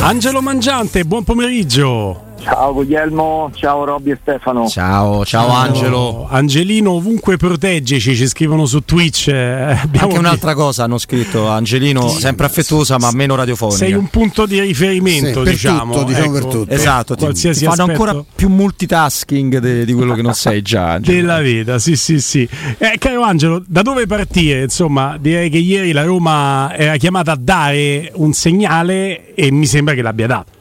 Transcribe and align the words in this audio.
Angelo 0.00 0.40
Mangiante, 0.40 1.04
buon 1.04 1.24
pomeriggio. 1.24 2.27
Ciao 2.40 2.72
Guglielmo, 2.72 3.50
ciao 3.54 3.84
Robby 3.84 4.12
e 4.12 4.18
Stefano. 4.22 4.68
Ciao, 4.68 5.24
ciao 5.24 5.50
Angelo. 5.50 6.26
Angelino 6.30 6.92
ovunque 6.92 7.36
proteggeci, 7.36 8.14
ci 8.16 8.26
scrivono 8.26 8.64
su 8.64 8.80
Twitch. 8.84 9.28
Eh, 9.28 9.76
abbiamo 9.82 10.06
Anche 10.06 10.18
un'altra 10.18 10.54
cosa 10.54 10.84
hanno 10.84 10.98
scritto 10.98 11.46
Angelino, 11.48 12.08
sempre 12.08 12.46
affettuosa 12.46 12.96
ma 12.98 13.10
meno 13.12 13.34
radiofonica. 13.34 13.78
Sei 13.78 13.92
un 13.92 14.08
punto 14.08 14.46
di 14.46 14.60
riferimento, 14.60 15.40
Sì, 15.40 15.42
per 15.44 15.52
diciamo. 15.52 15.92
tutto, 15.92 16.04
diciamo 16.04 16.24
ecco. 16.24 16.32
per 16.32 16.44
tutto. 16.44 16.72
Esatto, 16.74 17.14
ti, 17.16 17.32
ti 17.32 17.54
fanno 17.64 17.82
ancora 17.82 18.24
più 18.34 18.48
multitasking 18.48 19.58
de- 19.58 19.84
di 19.84 19.92
quello 19.92 20.14
che 20.14 20.22
non 20.22 20.34
sei 20.34 20.62
già. 20.62 20.92
Angelo. 20.98 21.16
Della 21.16 21.40
vita, 21.40 21.78
sì, 21.78 21.96
sì, 21.96 22.20
sì. 22.20 22.48
Eh, 22.78 22.96
caro 22.98 23.22
Angelo, 23.22 23.62
da 23.66 23.82
dove 23.82 24.06
partire? 24.06 24.62
Insomma, 24.62 25.16
direi 25.20 25.50
che 25.50 25.58
ieri 25.58 25.92
la 25.92 26.04
Roma 26.04 26.74
era 26.74 26.96
chiamata 26.96 27.32
a 27.32 27.38
dare 27.38 28.10
un 28.14 28.32
segnale 28.32 29.34
e 29.34 29.50
mi 29.50 29.66
sembra 29.66 29.92
che 29.94 30.02
l'abbia 30.02 30.26
dato. 30.26 30.56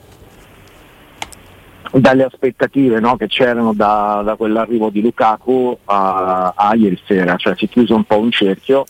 Dalle 1.92 2.26
aspettative 2.26 3.00
no, 3.00 3.16
che 3.16 3.28
c'erano 3.28 3.74
da, 3.74 4.22
da 4.24 4.36
quell'arrivo 4.36 4.90
di 4.90 5.02
Lukaku 5.02 5.78
a, 5.86 6.54
a 6.56 6.76
ieri 6.76 7.00
sera, 7.06 7.36
cioè 7.38 7.56
si 7.56 7.66
è 7.66 7.70
chiuso 7.70 7.96
un 7.96 8.04
po' 8.04 8.20
un 8.20 8.30
cerchio, 8.30 8.86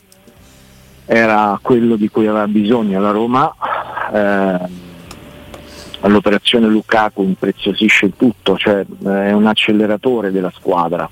era 1.05 1.57
quello 1.61 1.95
di 1.95 2.09
cui 2.09 2.27
aveva 2.27 2.47
bisogno 2.47 2.99
la 2.99 3.11
Roma. 3.11 3.53
eh, 4.13 4.85
l'operazione 6.07 6.67
Lukaku 6.67 7.23
impreziosisce 7.23 8.15
tutto, 8.15 8.57
cioè 8.57 8.85
eh, 9.05 9.27
è 9.27 9.31
un 9.31 9.45
acceleratore 9.45 10.31
della 10.31 10.51
squadra. 10.53 11.09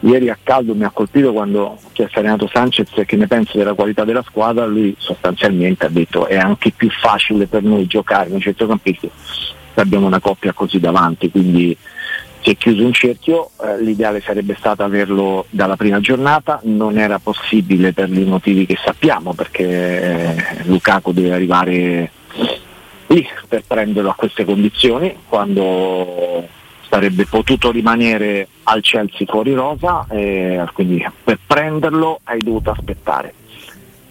Ieri 0.00 0.30
a 0.30 0.38
caldo 0.42 0.74
mi 0.74 0.84
ha 0.84 0.90
colpito 0.90 1.32
quando 1.32 1.62
ho 1.62 1.78
chiesto 1.92 2.18
a 2.18 2.22
Renato 2.22 2.48
Sanchez 2.50 2.88
che 3.04 3.16
ne 3.16 3.26
pensa 3.26 3.58
della 3.58 3.74
qualità 3.74 4.04
della 4.04 4.22
squadra, 4.22 4.64
lui 4.64 4.94
sostanzialmente 4.98 5.86
ha 5.86 5.90
detto 5.90 6.26
è 6.26 6.36
anche 6.36 6.72
più 6.74 6.88
facile 6.90 7.46
per 7.46 7.62
noi 7.62 7.86
giocare 7.86 8.30
nei 8.30 8.40
centrocampisti 8.40 9.10
abbiamo 9.74 10.06
una 10.06 10.20
coppia 10.20 10.52
così 10.52 10.80
davanti, 10.80 11.30
quindi 11.30 11.76
si 12.42 12.50
è 12.50 12.56
chiuso 12.56 12.84
un 12.84 12.92
cerchio, 12.92 13.50
eh, 13.62 13.82
l'ideale 13.82 14.20
sarebbe 14.20 14.56
stato 14.58 14.82
averlo 14.82 15.46
dalla 15.50 15.76
prima 15.76 16.00
giornata, 16.00 16.60
non 16.64 16.98
era 16.98 17.18
possibile 17.18 17.92
per 17.92 18.08
i 18.08 18.24
motivi 18.24 18.66
che 18.66 18.78
sappiamo 18.82 19.34
perché 19.34 19.64
eh, 20.34 20.64
Lukaku 20.64 21.12
deve 21.12 21.32
arrivare 21.32 22.10
lì 23.08 23.26
per 23.46 23.64
prenderlo 23.66 24.10
a 24.10 24.14
queste 24.14 24.44
condizioni 24.44 25.14
quando 25.28 26.46
sarebbe 26.88 27.26
potuto 27.26 27.70
rimanere 27.70 28.48
al 28.64 28.80
Chelsea 28.82 29.26
fuori 29.26 29.52
rosa 29.52 30.06
e 30.08 30.64
quindi 30.72 31.04
per 31.22 31.38
prenderlo 31.46 32.20
hai 32.24 32.38
dovuto 32.38 32.70
aspettare. 32.70 33.34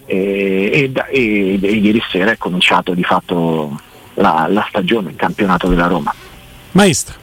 E, 0.06 0.90
e 0.92 0.92
e- 1.10 1.58
e 1.60 1.72
ieri 1.72 2.02
sera 2.10 2.32
è 2.32 2.36
cominciato 2.36 2.94
di 2.94 3.04
fatto 3.04 3.80
la, 4.20 4.46
la 4.48 4.64
stagione, 4.68 5.10
il 5.10 5.16
campionato 5.16 5.68
della 5.68 5.86
Roma. 5.86 6.14
Maestro. 6.72 7.18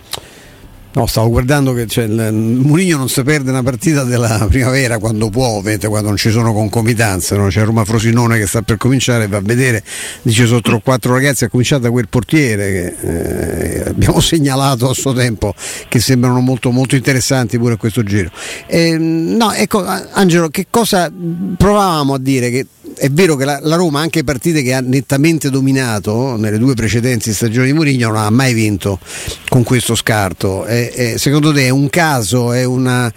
No, 0.97 1.05
stavo 1.05 1.29
guardando 1.29 1.73
che 1.73 1.85
cioè, 1.85 2.07
Murigno 2.07 2.97
non 2.97 3.07
si 3.07 3.21
perde 3.21 3.51
una 3.51 3.61
partita 3.61 4.03
della 4.03 4.47
primavera 4.49 4.97
quando 4.97 5.29
può, 5.29 5.45
ovviamente 5.45 5.87
quando 5.87 6.07
non 6.07 6.17
ci 6.17 6.31
sono 6.31 6.51
concomitanze, 6.53 7.35
no? 7.35 7.49
c'è 7.49 7.63
Roma 7.63 7.85
Frosinone 7.85 8.39
che 8.39 8.47
sta 8.47 8.63
per 8.63 8.77
cominciare, 8.77 9.27
va 9.27 9.37
a 9.37 9.41
vedere, 9.43 9.83
dice 10.23 10.47
sotto 10.47 10.79
quattro 10.79 11.13
ragazzi, 11.13 11.43
ha 11.43 11.49
cominciato 11.49 11.83
da 11.83 11.91
quel 11.91 12.07
portiere 12.09 12.71
che 12.71 13.81
eh, 13.83 13.89
abbiamo 13.89 14.19
segnalato 14.21 14.89
a 14.89 14.93
suo 14.95 15.13
tempo, 15.13 15.53
che 15.87 15.99
sembrano 15.99 16.39
molto, 16.39 16.71
molto 16.71 16.95
interessanti 16.95 17.59
pure 17.59 17.75
a 17.75 17.77
questo 17.77 18.01
giro. 18.01 18.31
Eh, 18.65 18.97
no, 18.97 19.51
ecco 19.51 19.85
Angelo, 19.85 20.49
che 20.49 20.65
cosa 20.71 21.11
provavamo 21.57 22.15
a 22.15 22.19
dire? 22.19 22.49
Che 22.49 22.65
è 22.97 23.09
vero 23.09 23.35
che 23.35 23.45
la, 23.45 23.59
la 23.61 23.75
Roma, 23.75 23.99
anche 23.99 24.23
partite 24.23 24.61
che 24.61 24.73
ha 24.73 24.81
nettamente 24.81 25.49
dominato 25.49 26.35
nelle 26.37 26.57
due 26.57 26.73
precedenti 26.73 27.31
stagioni 27.31 27.67
di 27.67 27.73
Mourinho, 27.73 28.07
non 28.07 28.17
ha 28.17 28.29
mai 28.29 28.53
vinto 28.53 28.99
con 29.47 29.63
questo 29.63 29.95
scarto. 29.95 30.65
E- 30.93 31.13
e 31.13 31.17
secondo 31.17 31.51
te 31.53 31.65
è 31.65 31.69
un 31.69 31.89
caso, 31.89 32.51
è 32.53 32.63
una, 32.63 33.11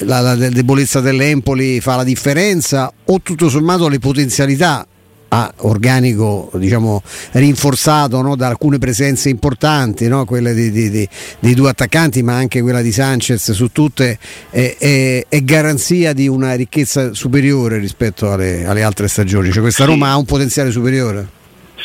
la, 0.00 0.20
la 0.20 0.34
debolezza 0.34 1.00
dell'Empoli 1.00 1.80
fa 1.80 1.96
la 1.96 2.04
differenza 2.04 2.92
o 3.04 3.20
tutto 3.22 3.48
sommato 3.48 3.88
le 3.88 3.98
potenzialità 3.98 4.86
a 5.28 5.52
organico 5.58 6.50
diciamo, 6.54 7.02
rinforzato 7.32 8.20
no, 8.22 8.36
da 8.36 8.46
alcune 8.46 8.78
presenze 8.78 9.28
importanti, 9.28 10.06
no, 10.06 10.24
quelle 10.24 10.54
di- 10.54 10.70
di- 10.70 10.88
di- 10.88 11.08
dei 11.40 11.54
due 11.54 11.68
attaccanti, 11.70 12.22
ma 12.22 12.34
anche 12.36 12.62
quella 12.62 12.80
di 12.80 12.92
Sanchez 12.92 13.50
su 13.50 13.72
tutte, 13.72 14.18
è, 14.50 14.76
è- 14.78 15.26
è 15.28 15.42
garanzia 15.42 16.12
di 16.12 16.28
una 16.28 16.54
ricchezza 16.54 17.12
superiore 17.12 17.78
rispetto 17.78 18.30
alle, 18.32 18.64
alle 18.66 18.82
altre 18.84 19.08
stagioni. 19.08 19.50
Cioè, 19.50 19.62
questa 19.62 19.82
Sì. 19.84 19.90
Roma 19.90 20.10
ha 20.10 20.16
un 20.16 20.24
potenziale 20.24 20.70
superiore? 20.70 21.26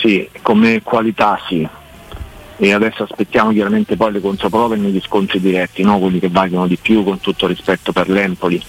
Sì, 0.01 0.27
come 0.43 0.81
qualità 0.83 1.37
sì. 1.49 1.67
E 2.63 2.73
adesso 2.73 3.01
aspettiamo 3.01 3.51
chiaramente 3.51 3.95
poi 3.95 4.11
le 4.11 4.21
controprove 4.21 4.75
negli 4.75 5.01
scontri 5.01 5.39
diretti, 5.39 5.81
no? 5.81 5.97
quelli 5.97 6.19
che 6.19 6.29
valgono 6.29 6.67
di 6.67 6.77
più 6.77 7.03
con 7.03 7.19
tutto 7.19 7.47
rispetto 7.47 7.91
per 7.91 8.07
l'Empoli. 8.07 8.61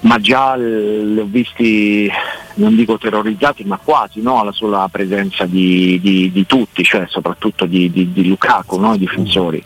Ma 0.00 0.18
già 0.18 0.56
li 0.56 1.20
ho 1.20 1.24
visti, 1.24 2.10
non 2.54 2.74
dico 2.74 2.98
terrorizzati, 2.98 3.62
ma 3.62 3.76
quasi 3.76 4.20
no? 4.20 4.40
alla 4.40 4.50
sola 4.50 4.88
presenza 4.90 5.46
di, 5.46 6.00
di- 6.02 6.32
di 6.32 6.46
tutti, 6.46 6.82
cioè 6.82 7.04
soprattutto 7.08 7.64
di, 7.64 7.92
di- 7.92 8.26
Lukaku, 8.26 8.80
no? 8.80 8.94
i 8.94 8.98
difensori. 8.98 9.62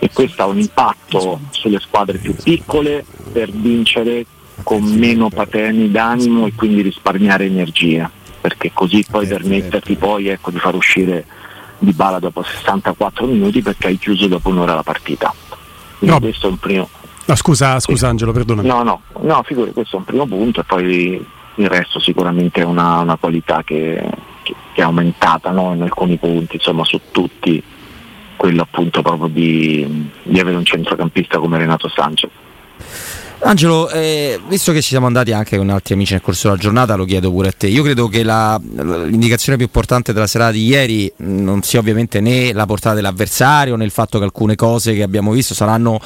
E 0.00 0.10
questo 0.12 0.42
ha 0.42 0.46
un 0.46 0.58
impatto 0.58 1.38
sulle 1.50 1.78
squadre 1.78 2.18
più 2.18 2.34
piccole 2.34 3.04
per 3.30 3.52
vincere 3.52 4.26
con 4.64 4.82
meno 4.82 5.28
pateni 5.28 5.92
d'animo 5.92 6.46
e 6.48 6.54
quindi 6.56 6.82
risparmiare 6.82 7.44
energia, 7.44 8.10
perché 8.40 8.72
così 8.74 9.04
poi 9.08 9.28
Certo, 9.28 9.46
permetterti 9.46 9.94
poi 9.94 10.26
ecco, 10.26 10.50
di 10.50 10.58
far 10.58 10.74
uscire 10.74 11.24
di 11.82 11.92
bala 11.92 12.18
dopo 12.20 12.42
64 12.42 13.26
minuti 13.26 13.60
perché 13.60 13.88
hai 13.88 13.98
chiuso 13.98 14.26
dopo 14.28 14.48
un'ora 14.50 14.74
la 14.74 14.82
partita. 14.82 15.32
Quindi 15.98 16.14
No. 16.16 16.20
questo 16.20 16.46
è 16.46 16.50
un 16.50 16.58
primo. 16.58 16.88
No, 17.24 17.34
scusa, 17.36 17.78
scusa 17.80 18.08
Angelo, 18.08 18.32
perdonami. 18.32 18.66
No, 18.68 18.82
no, 18.82 19.00
no, 19.20 19.42
figuri, 19.44 19.72
questo 19.72 19.96
è 19.96 19.98
un 19.98 20.04
primo 20.04 20.26
punto 20.26 20.60
e 20.60 20.64
poi 20.64 21.26
il 21.56 21.68
resto 21.68 21.98
sicuramente 22.00 22.60
è 22.62 22.64
una, 22.64 22.98
una 23.00 23.16
qualità 23.16 23.62
che, 23.64 24.00
che- 24.42 24.54
che 24.72 24.80
è 24.80 24.84
aumentata 24.84 25.50
no? 25.50 25.72
in 25.74 25.82
alcuni 25.82 26.16
punti, 26.16 26.56
insomma 26.56 26.84
su 26.84 27.00
tutti, 27.10 27.62
quello 28.36 28.62
appunto 28.62 29.02
proprio 29.02 29.28
di, 29.28 30.08
di 30.22 30.40
avere 30.40 30.56
un 30.56 30.64
centrocampista 30.64 31.38
come 31.38 31.58
Renato 31.58 31.88
Sanchez. 31.88 32.30
Angelo, 33.44 33.90
eh, 33.90 34.40
visto 34.48 34.70
che 34.70 34.80
ci 34.80 34.90
siamo 34.90 35.06
andati 35.06 35.32
anche 35.32 35.56
con 35.56 35.68
altri 35.68 35.94
amici 35.94 36.12
nel 36.12 36.22
corso 36.22 36.48
della 36.48 36.60
giornata, 36.60 36.94
lo 36.94 37.04
chiedo 37.04 37.30
pure 37.32 37.48
a 37.48 37.52
te. 37.52 37.66
Io 37.66 37.82
credo 37.82 38.06
che 38.06 38.22
la, 38.22 38.60
l'indicazione 38.62 39.56
più 39.56 39.66
importante 39.66 40.12
della 40.12 40.28
serata 40.28 40.52
di 40.52 40.64
ieri 40.64 41.12
non 41.16 41.62
sia 41.62 41.80
ovviamente 41.80 42.20
né 42.20 42.52
la 42.52 42.66
portata 42.66 42.94
dell'avversario 42.94 43.74
né 43.74 43.84
il 43.84 43.90
fatto 43.90 44.18
che 44.18 44.24
alcune 44.24 44.54
cose 44.54 44.94
che 44.94 45.02
abbiamo 45.02 45.32
visto 45.32 45.54
saranno 45.54 46.00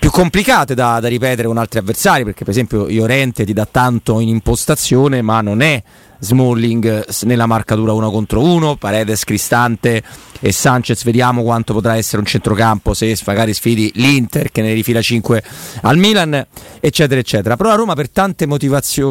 più 0.00 0.10
complicate 0.10 0.74
da, 0.74 0.98
da 0.98 1.06
ripetere 1.06 1.46
con 1.46 1.58
altri 1.58 1.78
avversari, 1.78 2.24
perché 2.24 2.42
per 2.42 2.52
esempio 2.52 2.88
Iorente 2.88 3.44
ti 3.44 3.52
dà 3.52 3.68
tanto 3.70 4.18
in 4.18 4.28
impostazione, 4.28 5.22
ma 5.22 5.40
non 5.40 5.62
è 5.62 5.80
Smalling 6.20 7.06
nella 7.22 7.46
marcatura 7.46 7.92
uno 7.92 8.10
contro 8.10 8.42
uno, 8.42 8.76
Paredes, 8.76 9.24
Cristante 9.24 10.02
e 10.40 10.52
Sanchez. 10.52 11.02
Vediamo 11.04 11.42
quanto 11.42 11.72
potrà 11.72 11.96
essere 11.96 12.18
un 12.18 12.26
centrocampo 12.26 12.94
se 12.94 13.16
magari 13.26 13.52
sfidi 13.52 13.90
l'Inter 13.94 14.52
che 14.52 14.62
ne 14.62 14.72
rifila 14.72 15.02
5 15.02 15.42
al 15.82 15.96
Milan, 15.96 16.46
eccetera, 16.80 17.20
eccetera. 17.20 17.56
Però 17.56 17.70
la 17.70 17.74
Roma 17.74 17.94
per 17.94 18.10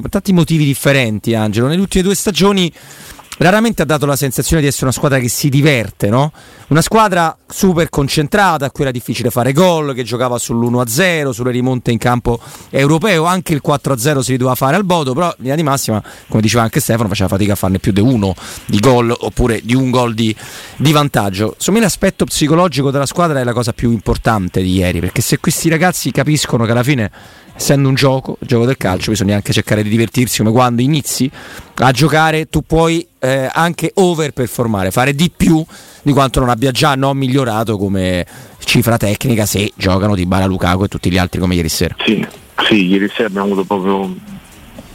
per 0.01 0.09
tanti 0.09 0.33
motivi 0.33 0.65
differenti, 0.65 1.33
Angelo, 1.33 1.67
nelle 1.67 1.81
ultime 1.81 2.03
due 2.03 2.15
stagioni 2.15 2.71
raramente 3.39 3.81
ha 3.81 3.85
dato 3.85 4.05
la 4.05 4.15
sensazione 4.15 4.61
di 4.61 4.67
essere 4.67 4.85
una 4.85 4.93
squadra 4.93 5.19
che 5.19 5.29
si 5.29 5.49
diverte, 5.49 6.09
no? 6.09 6.31
Una 6.67 6.81
squadra 6.81 7.35
super 7.47 7.89
concentrata, 7.89 8.65
a 8.65 8.71
cui 8.71 8.83
era 8.83 8.91
difficile 8.91 9.29
fare 9.31 9.53
gol, 9.53 9.93
che 9.93 10.03
giocava 10.03 10.35
sull'1-0, 10.35 11.31
sulle 11.31 11.51
rimonte 11.51 11.91
in 11.91 11.97
campo 11.97 12.39
europeo, 12.69 13.25
anche 13.25 13.53
il 13.53 13.61
4-0 13.65 14.19
si 14.19 14.37
doveva 14.37 14.55
fare 14.55 14.75
al 14.75 14.85
Bodo, 14.85 15.13
però 15.13 15.27
in 15.27 15.35
linea 15.39 15.55
di 15.55 15.63
massima, 15.63 16.03
come 16.27 16.41
diceva 16.41 16.63
anche 16.63 16.79
Stefano, 16.79 17.07
faceva 17.07 17.29
fatica 17.29 17.53
a 17.53 17.55
farne 17.55 17.79
più 17.79 17.91
di 17.91 18.01
uno 18.01 18.35
di 18.65 18.79
gol 18.79 19.15
oppure 19.17 19.61
di 19.63 19.73
un 19.73 19.89
gol 19.89 20.13
di, 20.13 20.35
di 20.77 20.91
vantaggio. 20.91 21.55
Secondo 21.57 21.79
me 21.79 21.85
l'aspetto 21.85 22.25
psicologico 22.25 22.91
della 22.91 23.05
squadra 23.05 23.39
è 23.39 23.43
la 23.43 23.53
cosa 23.53 23.73
più 23.73 23.91
importante 23.91 24.61
di 24.61 24.75
ieri, 24.75 24.99
perché 24.99 25.21
se 25.21 25.39
questi 25.39 25.69
ragazzi 25.69 26.11
capiscono 26.11 26.65
che 26.65 26.71
alla 26.71 26.83
fine 26.83 27.11
essendo 27.59 27.89
un 27.89 27.95
gioco, 27.95 28.37
il 28.39 28.47
gioco 28.47 28.65
del 28.65 28.77
calcio, 28.77 29.11
bisogna 29.11 29.35
anche 29.35 29.51
cercare 29.51 29.83
di 29.83 29.89
divertirsi 29.89 30.37
come 30.37 30.51
quando 30.51 30.81
inizi 30.81 31.29
a 31.75 31.91
giocare 31.91 32.47
tu 32.47 32.61
puoi 32.61 33.05
eh, 33.19 33.49
anche 33.51 33.91
overperformare, 33.93 34.91
fare 34.91 35.13
di 35.13 35.29
più 35.35 35.63
di 36.01 36.13
quanto 36.13 36.39
non 36.39 36.47
abbia 36.47 36.71
già 36.71 36.95
no, 36.95 37.13
migliorato 37.13 37.77
come 37.77 38.25
cifra 38.59 38.95
tecnica 38.95 39.45
se 39.45 39.73
giocano 39.75 40.15
di 40.15 40.25
Bara 40.25 40.45
Lukaku 40.45 40.85
e 40.85 40.87
tutti 40.87 41.11
gli 41.11 41.17
altri 41.17 41.41
come 41.41 41.55
ieri 41.55 41.67
sera. 41.67 41.95
Sì, 41.99 42.25
sì 42.63 42.85
ieri 42.85 43.09
sera 43.09 43.27
abbiamo 43.27 43.47
avuto 43.47 43.65
proprio 43.65 44.15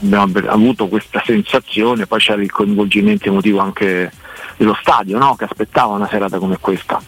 abbiamo 0.01 0.49
avuto 0.49 0.89
questa 0.89 1.23
sensazione, 1.25 2.07
poi 2.07 2.19
c'era 2.19 2.41
il 2.41 2.51
coinvolgimento 2.51 3.29
emotivo 3.29 3.59
anche 3.59 4.11
dello 4.57 4.77
stadio 4.81 5.19
no? 5.19 5.35
che 5.37 5.45
aspettava 5.45 5.95
una 5.95 6.09
serata 6.09 6.39
come 6.39 6.57
questa 6.59 6.99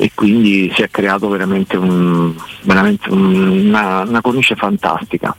e 0.00 0.12
quindi 0.14 0.72
si 0.74 0.80
è 0.80 0.88
creato 0.88 1.28
veramente, 1.28 1.76
un, 1.76 2.34
veramente 2.62 3.10
un, 3.10 3.66
una, 3.66 4.00
una 4.00 4.22
cornice 4.22 4.54
fantastica. 4.54 5.36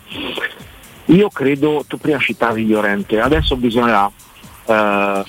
Io 1.05 1.29
credo, 1.29 1.83
tu 1.87 1.97
prima 1.97 2.19
citavi 2.19 2.67
Llorente, 2.67 3.19
adesso 3.19 3.55
bisognerà 3.55 4.09
eh, 4.65 5.23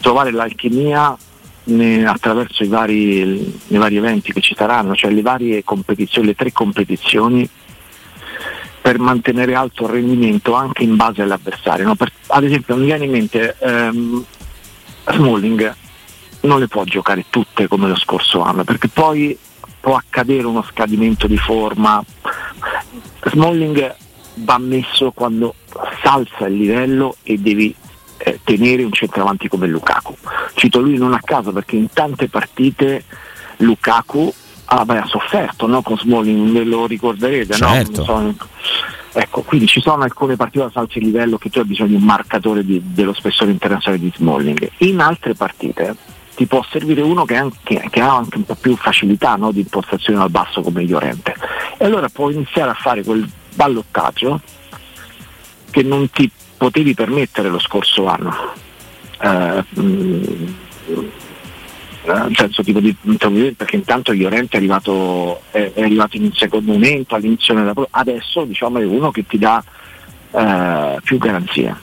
trovare 0.00 0.32
l'alchimia 0.32 1.16
ne, 1.64 2.04
attraverso 2.04 2.64
i 2.64 2.66
vari, 2.66 3.60
i 3.68 3.76
vari, 3.76 3.96
eventi 3.96 4.32
che 4.32 4.40
ci 4.40 4.56
saranno, 4.56 4.96
cioè 4.96 5.12
le 5.12 5.22
varie 5.22 5.62
competizioni, 5.62 6.26
le 6.26 6.34
tre 6.34 6.50
competizioni, 6.50 7.48
per 8.82 8.98
mantenere 8.98 9.54
alto 9.54 9.84
il 9.84 9.90
rendimento 9.90 10.52
anche 10.54 10.82
in 10.82 10.96
base 10.96 11.22
all'avversario. 11.22 11.86
No? 11.86 11.94
Per, 11.94 12.10
ad 12.26 12.42
esempio 12.42 12.74
mi 12.74 12.86
viene 12.86 13.04
in 13.04 13.12
mente 13.12 13.54
ehm, 13.60 14.24
Smalling 15.12 15.84
non 16.46 16.60
le 16.60 16.68
può 16.68 16.84
giocare 16.84 17.26
tutte 17.28 17.68
come 17.68 17.88
lo 17.88 17.96
scorso 17.96 18.42
anno, 18.42 18.64
perché 18.64 18.88
poi 18.88 19.36
può 19.80 19.96
accadere 19.96 20.46
uno 20.46 20.62
scadimento 20.62 21.26
di 21.26 21.36
forma. 21.36 22.02
Smalling 23.24 23.94
va 24.34 24.58
messo 24.58 25.12
quando 25.12 25.54
salza 26.02 26.46
il 26.46 26.56
livello 26.56 27.16
e 27.22 27.38
devi 27.38 27.74
eh, 28.18 28.40
tenere 28.42 28.82
un 28.82 28.92
centravanti 28.92 29.48
come 29.48 29.66
Lukaku. 29.66 30.16
Cito 30.54 30.80
lui 30.80 30.96
non 30.96 31.14
a 31.14 31.20
caso 31.22 31.52
perché 31.52 31.76
in 31.76 31.88
tante 31.92 32.28
partite 32.28 33.04
Lukaku 33.58 34.32
ah, 34.66 34.84
beh, 34.84 34.98
ha 34.98 35.06
sofferto 35.06 35.66
no? 35.66 35.82
con 35.82 35.96
Smalling, 35.96 36.50
me 36.50 36.64
lo 36.64 36.86
ricorderete, 36.86 37.54
certo. 37.54 38.04
no? 38.04 38.34
Ecco, 39.12 39.40
quindi 39.42 39.66
ci 39.66 39.80
sono 39.80 40.02
alcune 40.02 40.36
partite 40.36 40.64
da 40.64 40.70
salza 40.70 40.98
il 40.98 41.06
livello 41.06 41.38
che 41.38 41.48
tu 41.48 41.58
hai 41.58 41.64
bisogno 41.64 41.88
di 41.88 41.94
un 41.94 42.02
marcatore 42.02 42.62
di, 42.64 42.82
dello 42.84 43.14
spessore 43.14 43.50
internazionale 43.50 44.02
di 44.02 44.12
Smalling. 44.14 44.70
In 44.78 45.00
altre 45.00 45.34
partite 45.34 45.96
ti 46.36 46.46
può 46.46 46.62
servire 46.70 47.00
uno 47.00 47.24
che, 47.24 47.34
anche, 47.34 47.88
che 47.90 48.00
ha 48.00 48.14
anche 48.14 48.36
un 48.36 48.44
po' 48.44 48.54
più 48.54 48.76
facilità 48.76 49.36
no, 49.36 49.50
di 49.50 49.60
impostazione 49.60 50.20
al 50.20 50.30
basso 50.30 50.60
come 50.60 50.84
Llorente. 50.84 51.34
E 51.78 51.84
allora 51.86 52.08
puoi 52.10 52.34
iniziare 52.34 52.70
a 52.70 52.74
fare 52.74 53.02
quel 53.02 53.26
ballottaggio 53.54 54.40
che 55.70 55.82
non 55.82 56.10
ti 56.10 56.30
potevi 56.56 56.94
permettere 56.94 57.48
lo 57.48 57.58
scorso 57.58 58.06
anno. 58.06 58.34
Eh, 59.18 59.64
mh, 59.80 60.54
nel 62.04 62.36
senso 62.36 62.62
tipo 62.62 62.78
di 62.78 62.94
perché 63.56 63.76
intanto 63.76 64.12
Llorente 64.12 64.56
è 64.56 64.58
arrivato, 64.58 65.40
è, 65.50 65.72
è 65.74 65.82
arrivato 65.82 66.16
in 66.16 66.24
un 66.24 66.32
secondo 66.32 66.70
momento 66.70 67.14
all'inizio 67.14 67.54
della 67.54 67.74
adesso 67.90 68.44
diciamo 68.44 68.78
è 68.78 68.84
uno 68.84 69.10
che 69.10 69.26
ti 69.26 69.38
dà 69.38 69.64
eh, 70.30 71.00
più 71.02 71.18
garanzie 71.18 71.74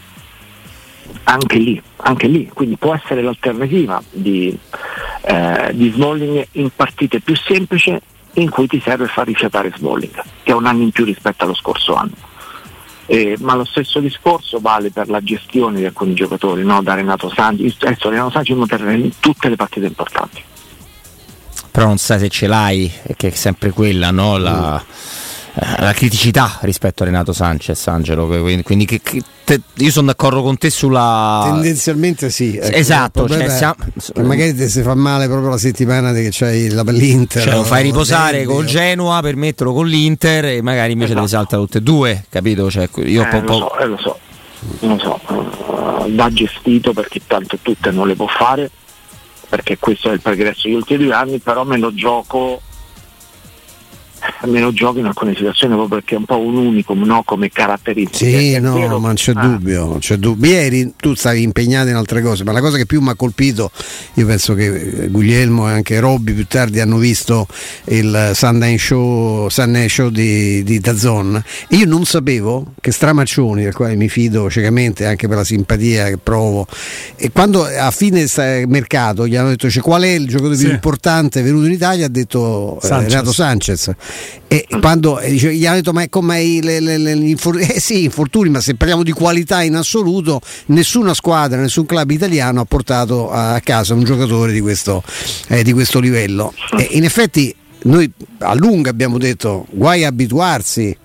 anche 1.23 1.57
lì, 1.57 1.81
anche 1.97 2.27
lì, 2.27 2.49
quindi 2.53 2.77
può 2.77 2.93
essere 2.93 3.21
l'alternativa 3.21 4.01
di, 4.09 4.57
eh, 5.21 5.71
di 5.73 5.91
Smalling 5.91 6.47
in 6.53 6.69
partite 6.75 7.19
più 7.19 7.35
semplici 7.35 7.97
in 8.33 8.49
cui 8.49 8.67
ti 8.67 8.81
serve 8.83 9.07
far 9.07 9.27
rifiatare 9.27 9.73
Smalling, 9.75 10.23
che 10.43 10.51
è 10.51 10.55
un 10.55 10.65
anno 10.65 10.83
in 10.83 10.91
più 10.91 11.05
rispetto 11.05 11.43
allo 11.43 11.55
scorso 11.55 11.95
anno. 11.95 12.31
Eh, 13.05 13.35
ma 13.39 13.53
lo 13.55 13.65
stesso 13.65 13.99
discorso 13.99 14.59
vale 14.59 14.89
per 14.89 15.09
la 15.09 15.21
gestione 15.21 15.79
di 15.79 15.85
alcuni 15.85 16.13
giocatori, 16.13 16.63
no? 16.63 16.81
da 16.81 16.93
Renato 16.93 17.29
Sanci, 17.29 17.75
adesso 17.79 18.09
Renato 18.09 18.31
Sanci 18.31 18.53
in 18.53 19.11
tutte 19.19 19.49
le 19.49 19.55
partite 19.55 19.85
importanti. 19.85 20.43
Però 21.69 21.87
non 21.87 21.97
sai 21.97 22.19
se 22.19 22.29
ce 22.29 22.47
l'hai, 22.47 22.91
che 23.17 23.27
è 23.27 23.31
sempre 23.31 23.71
quella, 23.71 24.11
no? 24.11 24.37
La... 24.37 24.81
Mm 24.81 25.22
la 25.55 25.93
criticità 25.93 26.57
rispetto 26.61 27.03
a 27.03 27.05
Renato 27.05 27.31
Sanchez, 27.31 27.85
Angelo. 27.87 28.25
Quindi, 28.63 28.85
che, 28.85 29.01
che 29.01 29.21
te, 29.43 29.61
io 29.75 29.91
sono 29.91 30.07
d'accordo 30.07 30.41
con 30.41 30.57
te 30.57 30.69
sulla. 30.69 31.41
Tendenzialmente 31.45 32.29
sì. 32.29 32.57
Ecco, 32.57 32.75
esatto. 32.75 33.27
Cioè, 33.27 33.49
siamo... 33.49 33.75
magari 34.23 34.55
ti 34.55 34.67
si 34.67 34.81
fa 34.81 34.95
male 34.95 35.27
proprio 35.27 35.49
la 35.49 35.57
settimana 35.57 36.11
che 36.11 36.29
c'hai 36.31 36.69
la, 36.69 36.83
l'Inter. 36.87 37.43
Cioè, 37.43 37.53
lo 37.53 37.63
fai 37.63 37.83
riposare 37.83 38.45
col 38.45 38.65
Genoa 38.65 39.21
per 39.21 39.35
metterlo 39.35 39.73
con 39.73 39.87
l'Inter 39.87 40.45
e 40.45 40.61
magari 40.61 40.93
invece 40.93 41.11
esatto. 41.11 41.25
te 41.27 41.31
salta 41.31 41.57
tutte 41.57 41.77
e 41.77 41.81
due, 41.81 42.25
capito? 42.29 42.71
Cioè, 42.71 42.89
io 43.05 43.27
eh, 43.27 43.41
lo 43.41 43.53
so, 43.53 43.77
eh, 43.77 43.85
lo 43.85 43.97
so, 43.97 44.19
lo 44.79 44.99
so. 44.99 45.19
Va 46.09 46.29
gestito 46.31 46.93
perché 46.93 47.21
tanto 47.27 47.57
tutte 47.61 47.91
non 47.91 48.07
le 48.07 48.15
può 48.15 48.27
fare 48.27 48.69
perché 49.53 49.77
questo 49.77 50.09
è 50.09 50.13
il 50.13 50.19
progresso 50.19 50.61
degli 50.63 50.73
ultimi 50.73 51.03
due 51.03 51.13
anni, 51.13 51.37
però 51.37 51.63
me 51.63 51.77
lo 51.77 51.93
gioco 51.93 52.59
meno 54.45 54.73
gioco 54.73 54.99
in 54.99 55.05
alcune 55.05 55.33
situazioni 55.35 55.73
proprio 55.73 55.99
perché 55.99 56.15
è 56.15 56.17
un 56.17 56.25
po' 56.25 56.39
un 56.39 56.55
unicum 56.55 57.03
no? 57.03 57.23
come 57.23 57.49
caratteristica. 57.49 58.37
Sì, 58.37 58.59
no, 58.59 58.73
vero, 58.73 58.99
ma 58.99 59.13
c'è, 59.13 59.33
ah. 59.35 59.45
dubbio, 59.45 59.97
c'è 59.99 60.17
dubbio. 60.17 60.51
Ieri 60.51 60.93
tu 60.97 61.13
stavi 61.13 61.41
impegnato 61.41 61.89
in 61.89 61.95
altre 61.95 62.21
cose, 62.21 62.43
ma 62.43 62.51
la 62.51 62.61
cosa 62.61 62.77
che 62.77 62.85
più 62.85 63.01
mi 63.01 63.09
ha 63.09 63.15
colpito, 63.15 63.71
io 64.15 64.25
penso 64.25 64.53
che 64.53 64.65
eh, 64.65 65.07
Guglielmo 65.09 65.69
e 65.69 65.73
anche 65.73 65.99
Robby 65.99 66.33
più 66.33 66.45
tardi 66.47 66.79
hanno 66.79 66.97
visto 66.97 67.47
il 67.85 68.31
Sunday 68.33 68.77
Show, 68.77 69.49
Sunday 69.49 69.89
Show 69.89 70.09
di, 70.09 70.63
di 70.63 70.79
Dazon 70.79 71.41
e 71.67 71.75
io 71.75 71.85
non 71.85 72.05
sapevo 72.05 72.73
che 72.79 72.91
Stramaccioni, 72.91 73.63
del 73.63 73.73
quale 73.73 73.95
mi 73.95 74.09
fido 74.09 74.49
ciecamente 74.49 75.05
anche 75.05 75.27
per 75.27 75.37
la 75.37 75.43
simpatia 75.43 76.07
che 76.07 76.17
provo, 76.17 76.67
e 77.15 77.31
quando 77.31 77.63
a 77.63 77.91
fine 77.91 78.25
mercato 78.67 79.27
gli 79.27 79.35
hanno 79.35 79.49
detto 79.49 79.69
cioè, 79.69 79.81
qual 79.81 80.03
è 80.03 80.09
il 80.09 80.27
giocatore 80.27 80.55
sì. 80.55 80.65
più 80.65 80.73
importante 80.73 81.41
venuto 81.41 81.65
in 81.65 81.71
Italia, 81.71 82.05
ha 82.05 82.09
detto 82.09 82.79
eh, 82.81 82.87
Sanchez. 82.87 83.09
Renato 83.09 83.31
Sanchez 83.31 83.91
e 84.47 84.67
quando 84.79 85.19
dice, 85.25 85.53
gli 85.53 85.65
hanno 85.65 85.77
detto: 85.77 85.93
Ma 85.93 86.07
come 86.09 86.59
le, 86.61 86.79
le, 86.79 87.11
infortuni? 87.13 87.65
Eh 87.65 87.79
sì, 87.79 88.03
infortuni, 88.03 88.49
ma 88.49 88.59
se 88.59 88.75
parliamo 88.75 89.03
di 89.03 89.11
qualità 89.11 89.63
in 89.63 89.75
assoluto, 89.75 90.41
nessuna 90.67 91.13
squadra, 91.13 91.59
nessun 91.59 91.85
club 91.85 92.11
italiano 92.11 92.61
ha 92.61 92.65
portato 92.65 93.31
a 93.31 93.59
casa 93.63 93.93
un 93.93 94.03
giocatore 94.03 94.51
di 94.51 94.61
questo, 94.61 95.03
eh, 95.47 95.63
di 95.63 95.73
questo 95.73 95.99
livello. 95.99 96.53
E 96.77 96.89
in 96.91 97.03
effetti 97.03 97.55
noi 97.83 98.09
a 98.39 98.53
lungo 98.53 98.89
abbiamo 98.89 99.17
detto 99.17 99.65
guai 99.71 100.03
a 100.03 100.07
abituarsi 100.09 100.95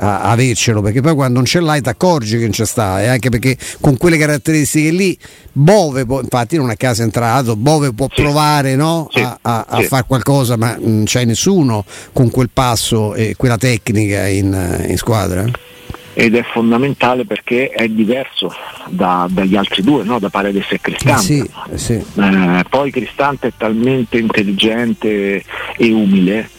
a 0.00 0.22
avercelo 0.22 0.80
perché 0.80 1.00
poi 1.02 1.14
quando 1.14 1.34
non 1.34 1.44
ce 1.44 1.60
l'hai 1.60 1.82
ti 1.82 1.88
accorgi 1.88 2.36
che 2.36 2.42
non 2.42 2.50
c'è 2.50 2.64
sta 2.64 3.02
e 3.02 3.08
anche 3.08 3.28
perché 3.28 3.56
con 3.80 3.96
quelle 3.96 4.16
caratteristiche 4.16 4.90
lì 4.90 5.16
Bove 5.52 6.06
può, 6.06 6.20
infatti 6.20 6.56
non 6.56 6.70
è 6.70 6.76
caso 6.76 7.02
entrato 7.02 7.54
Bove 7.56 7.92
può 7.92 8.06
sì. 8.08 8.22
provare 8.22 8.76
no? 8.76 9.08
sì. 9.10 9.20
a, 9.20 9.38
a, 9.42 9.66
a 9.68 9.80
sì. 9.80 9.84
fare 9.84 10.04
qualcosa 10.06 10.56
ma 10.56 10.76
non 10.78 11.04
c'è 11.04 11.24
nessuno 11.24 11.84
con 12.12 12.30
quel 12.30 12.48
passo 12.52 13.14
e 13.14 13.34
quella 13.36 13.58
tecnica 13.58 14.26
in, 14.26 14.86
in 14.88 14.96
squadra 14.96 15.44
ed 16.12 16.34
è 16.34 16.42
fondamentale 16.42 17.24
perché 17.24 17.68
è 17.68 17.88
diverso 17.88 18.52
da, 18.88 19.26
dagli 19.30 19.56
altri 19.56 19.82
due, 19.82 20.02
no? 20.02 20.18
da 20.18 20.28
Paredes 20.28 20.66
e 20.70 20.80
Cristante. 20.80 21.22
Sì, 21.22 21.50
sì. 21.74 21.92
Eh, 21.92 22.64
poi 22.68 22.90
Cristante 22.90 23.48
è 23.48 23.52
talmente 23.56 24.18
intelligente 24.18 25.42
e 25.76 25.92
umile 25.92 26.50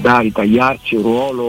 da 0.00 0.20
ritagliarsi 0.20 0.94
un 0.94 1.02
ruolo 1.02 1.44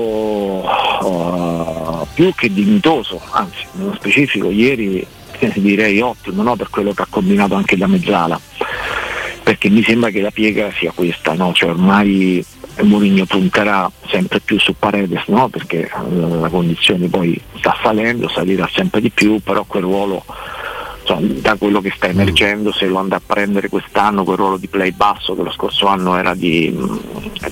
uh, 1.01 2.07
più 2.13 2.33
che 2.35 2.51
dignitoso, 2.51 3.21
anzi 3.31 3.65
nello 3.73 3.93
specifico 3.95 4.49
ieri 4.49 5.05
direi 5.55 5.99
ottimo 6.01 6.43
no? 6.43 6.55
per 6.55 6.69
quello 6.69 6.93
che 6.93 7.03
ha 7.03 7.07
combinato 7.09 7.55
anche 7.55 7.77
da 7.77 7.87
mezzala, 7.87 8.39
perché 9.43 9.69
mi 9.69 9.83
sembra 9.83 10.09
che 10.09 10.21
la 10.21 10.31
piega 10.31 10.71
sia 10.77 10.91
questa, 10.93 11.33
no? 11.33 11.53
cioè 11.53 11.69
ormai 11.69 12.43
Mourinho 12.81 13.25
punterà 13.25 13.89
sempre 14.07 14.39
più 14.39 14.59
su 14.59 14.75
Paredes, 14.77 15.23
no? 15.27 15.49
perché 15.49 15.89
la 15.91 16.49
condizione 16.49 17.07
poi 17.07 17.39
sta 17.57 17.77
salendo, 17.81 18.29
salirà 18.29 18.69
sempre 18.71 19.01
di 19.01 19.09
più, 19.09 19.39
però 19.41 19.63
quel 19.63 19.83
ruolo 19.83 20.23
da 21.15 21.55
quello 21.55 21.81
che 21.81 21.91
sta 21.95 22.07
mm. 22.07 22.11
emergendo, 22.11 22.71
se 22.71 22.85
lo 22.87 22.97
andrà 22.97 23.17
a 23.17 23.21
prendere 23.25 23.69
quest'anno 23.69 24.23
quel 24.23 24.37
ruolo 24.37 24.57
di 24.57 24.67
play 24.67 24.91
basso 24.91 25.35
che 25.35 25.43
lo 25.43 25.51
scorso 25.51 25.87
anno 25.87 26.17
era 26.17 26.33
di, 26.33 26.75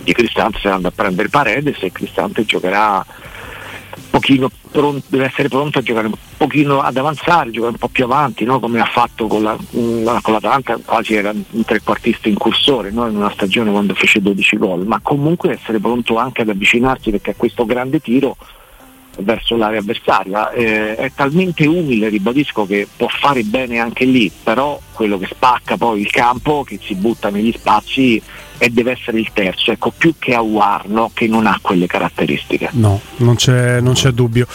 di 0.03 0.13
Cristante, 0.13 0.59
se 0.59 0.67
lo 0.67 0.75
andrà 0.75 0.89
a 0.89 0.93
prendere 0.95 1.29
Paredes 1.29 1.81
e 1.81 1.91
Cristante 1.91 2.45
giocherà 2.45 3.05
pochino 4.09 4.49
pronto, 4.71 5.03
deve 5.07 5.25
essere 5.25 5.47
pronto 5.47 5.79
a 5.79 5.81
giocare 5.81 6.07
un 6.07 6.13
pochino 6.37 6.81
ad 6.81 6.97
avanzare, 6.97 7.51
giocare 7.51 7.73
un 7.73 7.77
po' 7.77 7.87
più 7.87 8.03
avanti, 8.03 8.45
no? 8.45 8.59
come 8.59 8.79
ha 8.79 8.85
fatto 8.85 9.27
con, 9.27 9.43
la, 9.43 9.57
con 9.71 10.33
l'Atalanta, 10.33 10.79
quasi 10.83 11.15
era 11.15 11.31
un 11.31 11.65
trequartista 11.65 12.29
incursore 12.29 12.91
no? 12.91 13.07
in 13.07 13.15
una 13.15 13.31
stagione 13.31 13.71
quando 13.71 13.93
fece 13.93 14.21
12 14.21 14.57
gol, 14.57 14.85
ma 14.85 14.99
comunque 15.01 15.53
essere 15.53 15.79
pronto 15.79 16.17
anche 16.17 16.41
ad 16.41 16.49
avvicinarsi 16.49 17.11
perché 17.11 17.31
a 17.31 17.35
questo 17.35 17.65
grande 17.65 17.99
tiro 17.99 18.35
verso 19.19 19.55
l'area 19.55 19.79
avversaria. 19.79 20.51
Eh, 20.51 20.95
è 20.95 21.11
talmente 21.13 21.65
umile, 21.65 22.09
ribadisco, 22.09 22.65
che 22.65 22.87
può 22.95 23.07
fare 23.07 23.43
bene 23.43 23.79
anche 23.79 24.05
lì, 24.05 24.31
però 24.43 24.79
quello 24.93 25.17
che 25.17 25.27
spacca 25.29 25.77
poi 25.77 26.01
il 26.01 26.11
campo, 26.11 26.63
che 26.63 26.79
si 26.81 26.95
butta 26.95 27.29
negli 27.29 27.53
spazi 27.55 28.21
e 28.59 28.69
deve 28.69 28.91
essere 28.91 29.19
il 29.19 29.29
terzo, 29.33 29.71
ecco, 29.71 29.93
più 29.95 30.15
che 30.17 30.33
Awar 30.33 30.87
no? 30.87 31.11
che 31.13 31.27
non 31.27 31.45
ha 31.45 31.59
quelle 31.61 31.85
caratteristiche. 31.85 32.69
No, 32.71 32.99
non 33.17 33.35
c'è, 33.35 33.79
non 33.79 33.93
c'è, 33.93 34.11
dubbio. 34.11 34.47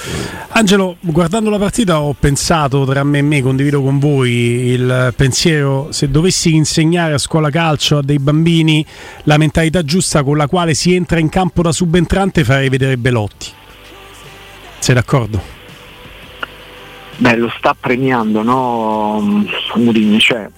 Angelo, 0.49 0.97
guardando 1.01 1.51
la 1.51 1.59
partita 1.59 2.01
ho 2.01 2.15
pensato 2.19 2.85
tra 2.85 3.05
me 3.05 3.19
e 3.19 3.23
me, 3.23 3.43
condivido 3.43 3.81
con 3.81 3.99
voi 3.99 4.31
il 4.31 5.13
pensiero, 5.17 5.89
se 5.91 6.11
dovessi 6.11 6.55
insegnare 6.55 7.15
a 7.15 7.19
scuola 7.19 7.51
calcio 7.51 7.99
a 7.99 8.03
dei 8.03 8.19
bambini 8.19 8.85
la 9.25 9.37
mentalità 9.37 9.85
giusta 9.85 10.25
con 10.25 10.37
la 10.37 10.49
quale 10.49 10.75
si 10.75 10.95
entra 10.95 11.19
in 11.21 11.29
campo 11.29 11.63
da 11.63 11.71
subentrante 11.71 12.43
farei 12.43 12.69
vedere 12.69 12.97
Belotti 12.99 13.61
sei 14.83 14.97
d'accordo? 14.97 15.41
Beh, 17.19 17.37
lo 17.37 17.49
sta 17.57 17.77
premiando, 17.79 18.43
no? 18.43 19.45
Mourinho, 19.77 20.19
cioè 20.19 20.51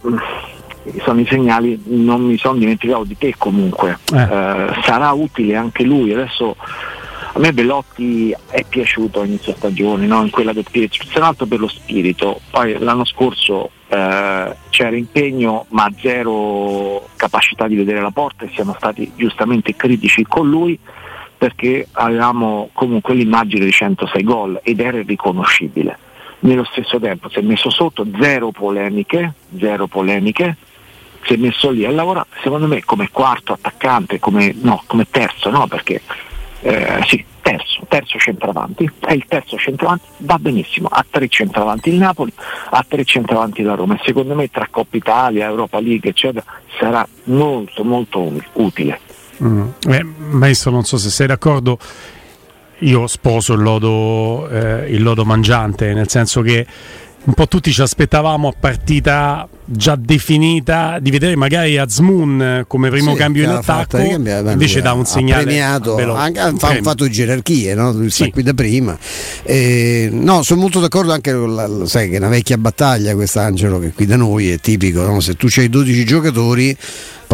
sono 1.03 1.21
i 1.21 1.27
segnali, 1.27 1.79
non 1.89 2.23
mi 2.23 2.39
sono 2.39 2.59
dimenticato 2.59 3.05
di 3.05 3.19
te 3.19 3.35
comunque, 3.37 3.99
eh. 4.15 4.23
Eh, 4.23 4.67
sarà 4.83 5.13
utile 5.13 5.57
anche 5.57 5.85
lui, 5.85 6.15
adesso 6.15 6.57
a 7.35 7.39
me 7.39 7.53
Bellotti 7.53 8.35
è 8.49 8.65
piaciuto 8.67 9.21
a 9.21 9.27
inizio 9.27 9.55
stagione, 9.57 10.07
no? 10.07 10.23
in 10.23 10.31
quella 10.31 10.55
del 10.55 10.65
Pirec, 10.71 11.05
se 11.05 11.19
non 11.19 11.29
altro 11.29 11.45
per 11.45 11.59
lo 11.59 11.69
spirito, 11.69 12.41
poi 12.51 12.79
l'anno 12.79 13.05
scorso 13.05 13.73
eh, 13.89 14.57
c'era 14.71 14.97
impegno 14.97 15.67
ma 15.69 15.87
zero 16.01 17.09
capacità 17.17 17.69
di 17.69 17.77
vedere 17.77 18.01
la 18.01 18.11
porta 18.11 18.47
e 18.47 18.51
siamo 18.55 18.75
stati 18.79 19.13
giustamente 19.17 19.77
critici 19.77 20.25
con 20.25 20.49
lui 20.49 20.79
perché 21.45 21.87
avevamo 21.93 22.71
comunque 22.73 23.13
l'immagine 23.13 23.67
di 23.67 23.71
106 23.71 24.23
gol 24.23 24.61
ed 24.63 24.81
era 24.81 25.03
riconoscibile. 25.03 25.99
Nello 26.39 26.65
stesso 26.65 26.99
tempo 26.99 27.29
si 27.29 27.39
è 27.39 27.43
messo 27.43 27.69
sotto 27.69 28.07
zero 28.19 28.51
polemiche, 28.51 29.35
zero 29.59 29.87
polemiche, 29.87 30.57
si 31.23 31.35
è 31.35 31.37
messo 31.37 31.69
lì 31.69 31.85
a 31.85 31.91
lavorare, 31.91 32.29
secondo 32.43 32.67
me 32.67 32.83
come 32.83 33.11
quarto 33.13 33.53
attaccante, 33.53 34.19
come, 34.21 34.55
no, 34.63 34.83
come 34.87 35.07
terzo, 35.11 35.51
no, 35.51 35.67
perché 35.67 36.01
eh, 36.63 37.05
sì, 37.09 37.23
terzo, 37.43 37.85
terzo 37.89 38.19
centravanti, 38.19 38.91
è 39.01 39.13
il 39.13 39.27
terzo 39.29 39.59
centravanti, 39.59 40.07
va 40.21 40.39
benissimo, 40.39 40.89
ha 40.91 41.05
tre 41.07 41.29
centravanti 41.29 41.91
il 41.91 41.97
Napoli, 41.97 42.33
ha 42.71 42.87
tre 42.89 43.05
centravanti 43.05 43.61
la 43.61 43.75
Roma 43.75 43.97
e 43.97 44.01
secondo 44.03 44.35
me 44.35 44.51
tra 44.51 44.67
Coppa 44.71 44.97
Italia, 44.97 45.45
Europa 45.45 45.79
League 45.79 46.09
eccetera 46.09 46.43
sarà 46.79 47.07
molto 47.25 47.85
molto 47.85 48.33
utile. 48.55 49.13
Mm. 49.47 49.63
Eh, 49.89 50.07
maestro, 50.31 50.71
non 50.71 50.85
so 50.85 50.97
se 50.97 51.11
sei 51.11 51.27
d'accordo, 51.27 51.79
io 52.79 53.07
sposo 53.07 53.55
il 53.55 53.63
lodo, 53.63 54.49
eh, 54.49 54.91
il 54.91 55.03
lodo 55.03 55.25
mangiante, 55.25 55.93
nel 55.93 56.09
senso 56.09 56.41
che 56.43 56.67
un 57.25 57.33
po' 57.33 57.49
tutti 57.49 57.73
ci 57.73 57.81
aspettavamo 57.81 58.49
a 58.49 58.55
partita 58.59 59.49
già 59.65 59.97
definita 59.97 60.99
di 61.01 61.11
vedere 61.11 61.37
magari 61.37 61.79
Azmoun 61.79 62.65
come 62.67 62.91
primo 62.91 63.13
sì, 63.13 63.17
cambio 63.17 63.45
in 63.45 63.49
attacco 63.49 63.97
invece 63.97 64.83
dà 64.83 64.93
un 64.93 65.07
segnale 65.07 65.41
ha 65.41 65.45
premiato 65.45 66.15
anche, 66.15 66.39
ha 66.39 66.53
fatto 66.83 67.09
gerarchie 67.09 67.75
no? 67.75 68.09
sì. 68.11 68.31
qui 68.31 68.43
da 68.43 68.53
prima 68.53 68.97
eh, 69.43 70.11
no 70.13 70.43
sono 70.43 70.61
molto 70.61 70.81
d'accordo 70.81 71.13
anche 71.13 71.33
con 71.33 71.55
la, 71.55 71.87
sai 71.87 72.11
che 72.11 72.17
è 72.17 72.19
una 72.19 72.29
vecchia 72.29 72.59
battaglia 72.59 73.15
quest'Angelo 73.15 73.79
che 73.79 73.93
qui 73.93 74.05
da 74.05 74.17
noi 74.17 74.51
è 74.51 74.59
tipico 74.59 75.03
no? 75.03 75.21
se 75.21 75.35
tu 75.35 75.49
hai 75.57 75.71
12 75.71 76.05
giocatori 76.05 76.77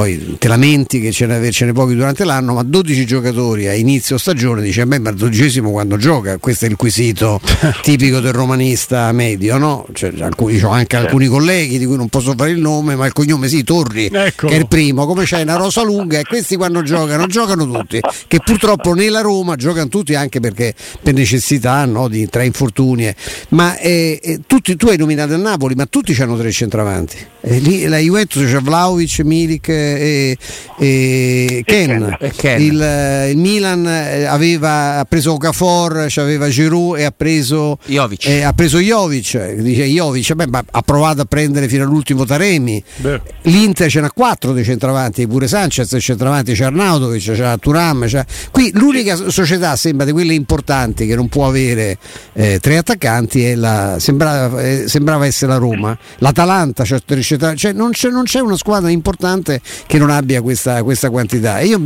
poi 0.00 0.37
te 0.38 0.49
lamenti 0.49 0.99
che 0.99 1.12
ce 1.12 1.26
ne, 1.26 1.50
ce 1.50 1.66
ne 1.66 1.73
pochi 1.75 1.95
durante 1.95 2.25
l'anno, 2.25 2.54
ma 2.54 2.62
12 2.62 3.04
giocatori 3.04 3.69
a 3.69 3.75
inizio 3.75 4.16
stagione 4.16 4.62
dice: 4.62 4.87
Beh, 4.87 4.99
ma 4.99 5.11
il 5.11 5.16
dodicesimo 5.16 5.71
quando 5.71 5.99
gioca? 5.99 6.38
Questo 6.38 6.64
è 6.64 6.69
il 6.69 6.76
quesito 6.76 7.38
tipico 7.83 8.21
del 8.21 8.33
romanista 8.33 9.12
medio, 9.12 9.59
no? 9.59 9.87
Cioè, 9.92 10.14
alcuni, 10.21 10.59
ho 10.62 10.71
anche 10.71 10.97
alcuni 10.97 11.26
colleghi 11.26 11.78
di 11.78 11.85
cui 11.85 11.97
non 11.97 12.09
posso 12.09 12.33
fare 12.35 12.50
il 12.50 12.61
nome, 12.61 12.97
ma 12.97 13.04
il 13.04 13.12
cognome 13.12 13.47
sì, 13.47 13.62
Torri, 13.62 14.09
ecco. 14.11 14.47
che 14.47 14.54
è 14.54 14.59
il 14.59 14.69
primo, 14.69 15.04
come 15.04 15.25
c'è 15.25 15.42
una 15.42 15.57
rosa 15.57 15.83
lunga, 15.83 16.19
e 16.19 16.25
questi 16.25 16.57
quando 16.57 16.83
giocano, 16.83 17.26
giocano 17.26 17.71
tutti, 17.71 18.00
che 18.26 18.40
purtroppo 18.42 18.95
nella 18.95 19.21
Roma 19.21 19.57
giocano 19.57 19.88
tutti 19.88 20.14
anche 20.14 20.40
perché 20.40 20.73
per 21.02 21.12
necessità 21.12 21.85
no, 21.85 22.09
di, 22.09 22.26
tra 22.30 22.42
infortuni. 22.42 23.14
Ma 23.50 23.76
eh, 23.76 24.19
eh, 24.23 24.40
tutti, 24.47 24.76
tu 24.76 24.87
hai 24.87 24.97
nominato 24.97 25.35
il 25.35 25.40
Napoli, 25.40 25.75
ma 25.75 25.85
tutti 25.85 26.16
hanno 26.23 26.38
tre 26.38 26.50
centravanti. 26.50 27.19
Eh, 27.42 27.59
lì, 27.59 27.85
la 27.85 27.99
Juventus 27.99 28.50
c'è 28.50 28.61
Vlaovic, 28.61 29.21
Milik 29.21 29.88
e, 29.99 30.39
e, 30.79 31.63
Ken. 31.65 32.17
e 32.19 32.31
Ken. 32.37 32.61
Il, 32.61 33.29
il, 33.31 33.37
Milan 33.37 33.87
eh, 33.87 34.25
aveva 34.25 34.99
ha 34.99 35.05
preso 35.05 35.33
Okafor, 35.33 36.09
aveva 36.17 36.49
Giroud 36.49 36.99
e 36.99 37.05
ha 37.05 37.13
preso 37.13 37.79
Jovic. 37.87 38.27
Eh, 38.27 38.43
ha 38.43 38.53
preso 38.53 38.79
Jovic, 38.79 39.55
dice 39.57 39.85
Jovic 39.85 40.35
beh, 40.35 40.61
ha 40.71 40.83
provato 40.83 41.23
a 41.23 41.25
prendere 41.25 41.69
fino 41.69 41.85
all'ultimo 41.85 42.25
Taremi. 42.25 42.83
Beh. 42.97 43.21
L'Inter 43.43 43.91
ce 43.91 44.01
n'ha 44.01 44.11
quattro 44.11 44.53
dei 44.53 44.65
centravanti, 44.65 45.27
pure 45.27 45.49
Sanchez, 45.49 45.91
il 45.93 46.01
centravanti 46.01 46.53
c'è 46.53 46.65
Arnautovic, 46.65 47.33
c'è 47.33 47.59
Turam. 47.59 48.07
C'è... 48.07 48.25
Qui 48.51 48.71
l'unica 48.75 49.17
società 49.17 49.77
sembra 49.77 50.05
di 50.07 50.13
quelle 50.13 50.35
importanti 50.35 51.07
che 51.07 51.15
non 51.15 51.29
può 51.29 51.47
avere 51.47 51.99
eh, 52.33 52.59
tre 52.61 52.79
attaccanti 52.79 53.55
la, 53.55 53.97
sembrava, 53.99 54.61
eh, 54.61 54.89
sembrava, 54.89 55.27
essere 55.27 55.53
la 55.53 55.59
Roma. 55.59 55.97
L'Atalanta, 56.19 56.85
cioè, 56.85 57.01
cioè 57.01 57.73
non, 57.73 57.91
c'è, 57.91 58.11
non 58.11 58.25
c'è 58.25 58.41
una 58.41 58.57
squadra 58.57 58.91
importante 58.91 59.61
che 59.87 59.99
non 59.99 60.11
abbia 60.11 60.43
questa, 60.43 60.83
questa 60.83 61.11
quantità. 61.11 61.59
E 61.59 61.67
io 61.67 61.83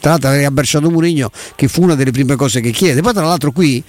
tra 0.00 0.10
l'altro 0.10 0.30
avrei 0.30 0.44
abbracciato 0.44 0.90
Murigno 0.90 1.30
che 1.54 1.68
fu 1.68 1.82
una 1.82 1.94
delle 1.94 2.10
prime 2.10 2.36
cose 2.36 2.60
che 2.60 2.70
chiede. 2.70 3.00
Poi 3.00 3.12
tra 3.12 3.24
l'altro 3.24 3.52
qui 3.52 3.82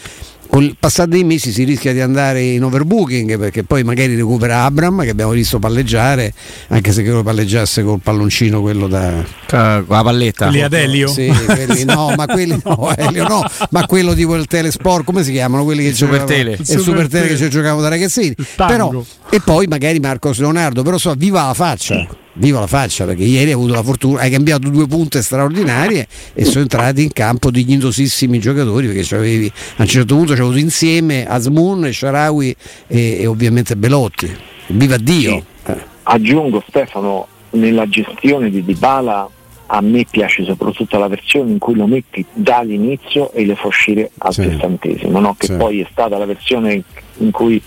con 0.48 0.64
il 0.64 0.76
passare 0.80 1.10
dei 1.10 1.24
mesi 1.24 1.52
si 1.52 1.64
rischia 1.64 1.92
di 1.92 2.02
andare 2.02 2.42
in 2.42 2.64
overbooking 2.64 3.38
perché 3.38 3.64
poi 3.64 3.84
magari 3.84 4.16
recupera 4.16 4.64
Abram 4.64 5.02
che 5.04 5.10
abbiamo 5.10 5.32
visto 5.32 5.60
palleggiare 5.60 6.34
anche 6.70 6.92
se 6.92 7.04
credo 7.04 7.24
palleggiasse 7.24 7.84
col 7.84 8.00
palloncino 8.02 8.62
quello 8.62 8.88
da 8.88 9.24
con 9.48 9.86
la 9.88 10.04
palletta? 10.04 10.48
Lì 10.48 10.62
ad 10.62 10.74
Elio? 10.74 11.08
Sì, 11.08 11.32
quelli, 11.46 11.84
no 11.84 12.14
ma 12.16 12.26
quelli 12.26 12.60
no, 12.64 12.94
Elio 12.96 13.28
no 13.28 13.44
ma 13.72 13.86
quello 13.86 14.14
tipo 14.14 14.36
il 14.36 14.46
telesport 14.46 15.04
come 15.04 15.24
si 15.24 15.32
chiamano 15.32 15.64
quelli 15.64 15.84
che 15.84 15.90
il 15.90 15.96
super 15.96 16.24
tele 16.24 16.52
il 16.52 16.66
super, 16.66 16.84
super 16.84 17.08
tele 17.08 17.28
che 17.28 17.38
ci 17.38 17.50
giocavamo 17.50 17.82
da 17.82 17.90
ragazzini. 17.90 18.36
Però, 18.56 19.04
e 19.30 19.42
poi 19.44 19.68
magari 19.68 20.00
Marcos 20.00 20.40
Leonardo 20.40 20.84
però 20.84 20.98
so 20.98 21.14
viva 21.18 21.48
la 21.48 21.54
faccia 21.54 22.08
viva 22.36 22.60
la 22.60 22.68
faccia 22.68 23.06
perché 23.06 23.24
ieri 23.24 23.48
hai 23.48 23.54
avuto 23.54 23.74
la 23.74 23.84
fortuna, 23.84 24.22
hai 24.22 24.30
cambiato 24.30 24.70
due 24.70 24.88
punte 24.88 25.22
straordinarie 25.22 26.08
e 26.34 26.46
sono 26.46 26.62
entrati 26.62 27.04
in 27.04 27.12
campo 27.12 27.52
dignitosissimi 27.52 28.40
giocatori 28.40 28.88
perché 28.88 29.16
avevi, 29.16 29.52
a 29.78 29.82
un 29.82 29.88
certo 29.88 30.16
punto 30.16 30.36
ci 30.36 30.42
avuto 30.42 30.58
insieme 30.58 31.26
Asmun, 31.26 31.92
Sharawi 31.92 32.56
e, 32.88 33.22
e, 33.22 33.26
ovviamente 33.26 33.76
Belotti. 33.76 34.34
Viva 34.68 34.98
Dio! 34.98 35.44
Sì. 35.66 35.74
Aggiungo 36.04 36.64
Stefano, 36.68 37.28
nella 37.52 37.88
gestione 37.88 38.50
di 38.50 38.64
Dybala 38.64 39.30
a 39.68 39.82
me 39.82 40.06
piace 40.10 40.44
soprattutto 40.44 41.00
la 41.00 41.08
versione 41.08 41.52
in 41.52 41.58
cui 41.58 41.76
lo 41.76 41.88
metti 41.88 42.24
dall'inizio 42.34 43.32
e 43.32 43.46
le 43.46 43.56
fa 43.56 43.68
uscire 43.68 44.12
al 44.20 44.34
sì. 44.34 44.44
sessantesimo, 44.44 45.20
no? 45.20 45.36
che 45.38 45.48
sì. 45.48 45.54
poi 45.56 45.82
è 45.82 45.88
stata 45.90 46.18
la 46.18 46.26
versione 46.26 46.84
in 47.18 47.32
cui 47.32 47.60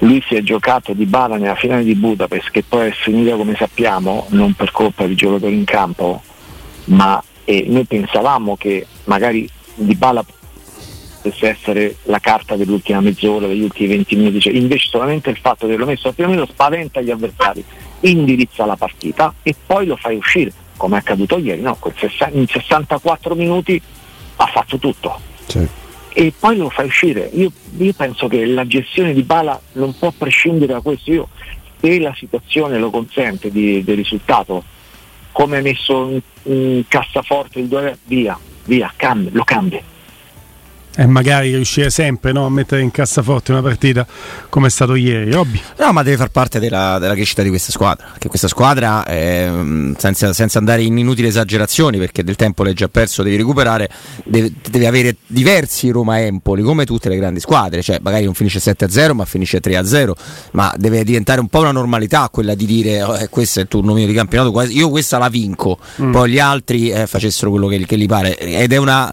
lui 0.00 0.22
si 0.26 0.36
è 0.36 0.42
giocato 0.42 0.92
di 0.92 1.06
bala 1.06 1.36
nella 1.36 1.56
finale 1.56 1.82
di 1.82 1.94
Budapest 1.94 2.50
che 2.50 2.62
poi 2.62 2.88
è 2.88 2.92
finita 2.92 3.36
come 3.36 3.54
sappiamo 3.56 4.26
non 4.30 4.54
per 4.54 4.70
colpa 4.70 5.06
di 5.06 5.14
giocatori 5.14 5.54
in 5.54 5.64
campo 5.64 6.22
ma 6.84 7.22
eh, 7.44 7.64
noi 7.66 7.84
pensavamo 7.84 8.56
che 8.56 8.86
magari 9.04 9.48
di 9.74 9.94
bala 9.94 10.24
potesse 11.28 11.48
essere 11.48 11.96
la 12.04 12.18
carta 12.18 12.56
dell'ultima 12.56 13.00
mezz'ora, 13.00 13.46
degli 13.46 13.62
ultimi 13.62 13.88
20 13.88 14.16
minuti, 14.16 14.40
cioè, 14.40 14.52
invece 14.52 14.88
solamente 14.88 15.30
il 15.30 15.36
fatto 15.36 15.66
che 15.66 15.76
l'ho 15.76 15.86
messo 15.86 16.08
al 16.08 16.14
primo 16.14 16.30
minuto 16.30 16.52
spaventa 16.52 17.00
gli 17.00 17.10
avversari, 17.10 17.64
indirizza 18.00 18.64
la 18.64 18.76
partita 18.76 19.34
e 19.42 19.54
poi 19.66 19.86
lo 19.86 19.96
fai 19.96 20.16
uscire 20.16 20.52
come 20.76 20.96
è 20.96 20.98
accaduto 21.00 21.38
ieri, 21.38 21.60
no, 21.60 21.76
in 22.32 22.46
64 22.46 23.34
minuti 23.34 23.80
ha 24.36 24.46
fatto 24.46 24.78
tutto. 24.78 25.18
Sì. 25.46 25.66
E 26.20 26.32
poi 26.36 26.56
lo 26.56 26.68
fai 26.68 26.86
uscire. 26.86 27.30
Io, 27.32 27.52
io, 27.76 27.92
penso 27.92 28.26
che 28.26 28.44
la 28.44 28.66
gestione 28.66 29.14
di 29.14 29.22
Bala 29.22 29.60
non 29.74 29.96
può 29.96 30.10
prescindere 30.10 30.72
da 30.72 30.80
questo. 30.80 31.12
Io, 31.12 31.28
se 31.80 32.00
la 32.00 32.12
situazione 32.12 32.76
lo 32.76 32.90
consente 32.90 33.52
di, 33.52 33.84
del 33.84 33.94
risultato, 33.94 34.64
come 35.30 35.58
hai 35.58 35.62
messo 35.62 36.08
in, 36.08 36.20
in 36.52 36.82
cassaforte 36.88 37.60
il 37.60 37.68
2 37.68 37.98
via, 38.06 38.36
via, 38.64 38.92
cambi, 38.96 39.30
lo 39.30 39.44
cambi 39.44 39.80
e 40.96 41.06
magari 41.06 41.54
riuscire 41.54 41.90
sempre 41.90 42.32
no, 42.32 42.46
a 42.46 42.50
mettere 42.50 42.82
in 42.82 42.90
cassaforte 42.90 43.52
una 43.52 43.62
partita 43.62 44.06
come 44.48 44.66
è 44.66 44.70
stato 44.70 44.94
ieri. 44.94 45.30
Robby. 45.30 45.60
No, 45.78 45.92
ma 45.92 46.02
deve 46.02 46.16
far 46.16 46.30
parte 46.30 46.58
della, 46.58 46.98
della, 46.98 47.14
crescita 47.14 47.42
di 47.42 47.48
questa 47.48 47.70
squadra. 47.70 48.06
Che 48.18 48.28
questa 48.28 48.48
squadra, 48.48 49.04
eh, 49.06 49.92
senza, 49.96 50.32
senza, 50.32 50.58
andare 50.58 50.82
in 50.82 50.98
inutili 50.98 51.28
esagerazioni, 51.28 51.98
perché 51.98 52.24
del 52.24 52.36
tempo 52.36 52.64
l'hai 52.64 52.74
già 52.74 52.88
perso, 52.88 53.22
devi 53.22 53.36
recuperare, 53.36 53.88
deve, 54.24 54.52
deve 54.68 54.86
avere 54.86 55.16
diversi 55.26 55.90
Roma-Empoli, 55.90 56.62
come 56.62 56.84
tutte 56.84 57.08
le 57.08 57.16
grandi 57.16 57.40
squadre. 57.40 57.82
Cioè, 57.82 58.00
magari 58.02 58.24
non 58.24 58.34
finisce 58.34 58.58
7-0, 58.58 59.12
ma 59.12 59.24
finisce 59.24 59.60
3-0. 59.60 60.12
Ma 60.52 60.74
deve 60.76 61.04
diventare 61.04 61.40
un 61.40 61.48
po' 61.48 61.60
una 61.60 61.72
normalità 61.72 62.28
quella 62.30 62.54
di 62.54 62.66
dire 62.66 63.02
oh, 63.02 63.16
eh, 63.16 63.28
questo 63.28 63.60
è 63.60 63.62
il 63.62 63.68
turno 63.68 63.94
mio 63.94 64.06
di 64.06 64.12
campionato, 64.12 64.60
io 64.62 64.88
questa 64.90 65.18
la 65.18 65.28
vinco, 65.28 65.78
mm. 66.02 66.12
poi 66.12 66.30
gli 66.30 66.38
altri 66.38 66.90
eh, 66.90 67.06
facessero 67.06 67.50
quello 67.50 67.68
che, 67.68 67.84
che 67.86 67.96
gli 67.96 68.06
pare. 68.06 68.36
Ed 68.36 68.72
è 68.72 68.76
una 68.76 69.12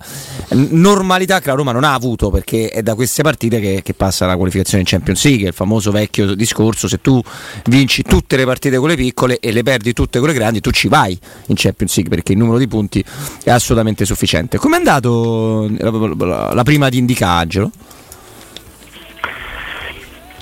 normalità 0.50 1.40
che 1.40 1.50
la 1.50 1.56
Roma 1.56 1.65
non 1.72 1.84
ha 1.84 1.94
avuto 1.94 2.30
perché 2.30 2.70
è 2.70 2.82
da 2.82 2.96
queste 2.96 3.24
partite 3.24 3.60
che, 3.60 3.82
che, 3.84 3.94
passa 3.94 4.26
la 4.26 4.36
qualificazione 4.36 4.82
in 4.82 4.88
Champions 4.88 5.24
League, 5.26 5.48
il 5.48 5.54
famoso 5.54 5.92
vecchio 5.92 6.34
discorso, 6.36 6.88
se 6.88 7.00
tu 7.02 7.22
vinci 7.66 8.04
tutte 8.04 8.38
le 8.38 8.46
partite 8.46 8.78
con 8.78 8.90
le 8.90 8.96
piccole 8.96 9.40
e 9.40 9.52
le 9.52 9.64
perdi 9.64 9.94
tutte 9.94 10.20
con 10.20 10.28
le 10.28 10.34
grandi, 10.34 10.62
tu 10.62 10.72
ci 10.72 10.88
vai 10.88 11.18
in 11.48 11.56
Champions 11.56 11.96
League 11.96 12.14
perché 12.14 12.34
il 12.34 12.38
numero 12.38 12.58
di 12.58 12.68
punti 12.68 13.04
è 13.44 13.50
assolutamente 13.50 14.06
sufficiente. 14.06 14.58
Come 14.58 14.76
è 14.76 14.78
andato 14.80 15.70
la, 15.78 16.64
prima 16.64 16.90
di 16.90 16.98
Indicagelo? 16.98 17.72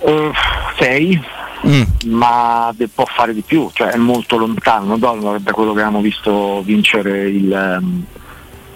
Uh, 0.02 0.32
sei, 0.78 1.20
mm. 1.66 1.82
ma 2.08 2.76
può 2.94 3.06
fare 3.06 3.34
di 3.34 3.42
più, 3.42 3.70
cioè 3.74 3.90
è 3.90 3.98
molto 3.98 4.38
lontano 4.38 4.98
da 4.98 5.14
quello 5.54 5.74
che 5.74 5.80
abbiamo 5.80 6.02
visto 6.02 6.62
vincere 6.64 7.30
il, 7.30 7.80
um, 7.82 8.06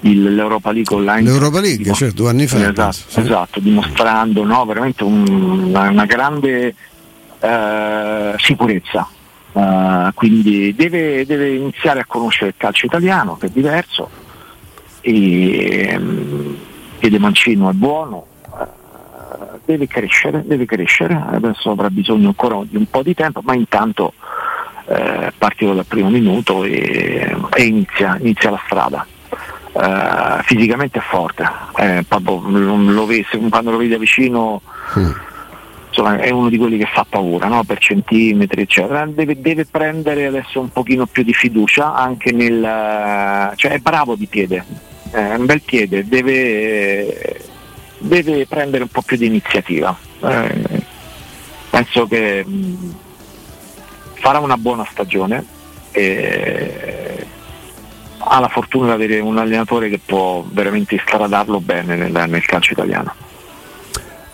il, 0.08 0.36
l'Europa 0.36 0.72
League 0.72 0.96
online. 0.96 1.30
L'Europa 1.30 1.60
League, 1.60 1.84
dimos- 1.84 1.98
certo, 1.98 2.16
due 2.22 2.30
anni 2.30 2.48
fa. 2.48 2.58
Esatto, 2.58 2.92
sì. 2.92 3.20
esatto 3.20 3.60
dimostrando 3.60 4.44
no, 4.44 4.66
veramente 4.66 5.04
un, 5.04 5.28
una, 5.68 5.90
una, 5.90 6.06
grande 6.06 6.74
eh, 7.40 8.34
sicurezza. 8.38 9.08
Uh, 9.54 10.14
quindi 10.14 10.76
deve, 10.76 11.26
deve, 11.26 11.56
iniziare 11.56 12.02
a 12.02 12.06
conoscere 12.06 12.50
il 12.50 12.54
calcio 12.58 12.86
italiano 12.86 13.38
che 13.38 13.48
è 13.48 13.50
diverso 13.50 14.08
e 15.02 15.96
um, 15.98 16.56
De 17.00 17.18
Mancino 17.18 17.68
è 17.68 17.74
buono 17.74 18.28
uh, 18.52 19.60
deve 19.66 19.88
crescere 19.88 20.44
deve 20.46 20.66
crescere 20.66 21.20
adesso 21.32 21.72
avrà 21.72 21.90
bisogno 21.90 22.28
ancora 22.28 22.62
di 22.70 22.76
un 22.76 22.88
po' 22.88 23.02
di 23.02 23.16
tempo 23.16 23.42
ma 23.44 23.56
intanto 23.56 24.14
uh, 24.86 25.32
partito 25.36 25.74
dal 25.74 25.86
primo 25.86 26.10
minuto 26.10 26.64
e, 26.64 27.36
e 27.56 27.64
inizia, 27.64 28.16
inizia 28.20 28.52
la 28.52 28.62
strada 28.64 29.08
Uh, 29.78 30.42
fisicamente 30.42 30.98
è 30.98 31.02
forte, 31.04 31.48
eh, 31.78 32.04
lo 32.10 33.06
vede, 33.06 33.28
quando 33.48 33.70
lo 33.70 33.78
vedi 33.78 33.92
da 33.92 34.00
vicino 34.00 34.60
mm. 34.98 35.12
insomma, 35.90 36.18
è 36.18 36.32
uno 36.32 36.50
di 36.50 36.58
quelli 36.58 36.80
che 36.80 36.88
fa 36.92 37.06
paura 37.08 37.48
no? 37.48 37.64
per 37.64 37.78
centimetri 37.78 38.62
eccetera, 38.62 39.06
deve, 39.06 39.40
deve, 39.40 39.66
prendere 39.66 40.26
adesso 40.26 40.62
un 40.62 40.72
pochino 40.72 41.06
più 41.06 41.22
di 41.22 41.32
fiducia 41.32 41.94
anche 41.94 42.32
nel... 42.32 43.54
cioè 43.56 43.74
è 43.74 43.78
bravo 43.78 44.16
di 44.16 44.26
piede, 44.26 44.66
è 45.12 45.36
un 45.36 45.46
bel 45.46 45.62
piede, 45.62 46.08
deve, 46.08 47.40
deve 48.00 48.48
prendere 48.48 48.82
un 48.82 48.90
po' 48.90 49.04
più 49.04 49.16
di 49.16 49.28
iniziativa. 49.28 49.96
Eh, 50.24 50.82
penso 51.70 52.08
che 52.08 52.44
mh, 52.44 52.52
mm, 52.52 52.90
farà 54.14 54.40
una 54.40 54.58
buona 54.58 54.88
stagione. 54.90 55.46
E, 55.92 56.97
ha 58.28 58.40
la 58.40 58.48
fortuna 58.48 58.88
di 58.88 59.04
avere 59.04 59.20
un 59.20 59.38
allenatore 59.38 59.90
che 59.90 60.00
può 60.04 60.46
veramente 60.50 60.96
istradarlo 60.96 61.60
bene 61.60 61.96
nel, 61.96 62.30
nel 62.30 62.46
calcio 62.46 62.74
italiano. 62.74 63.14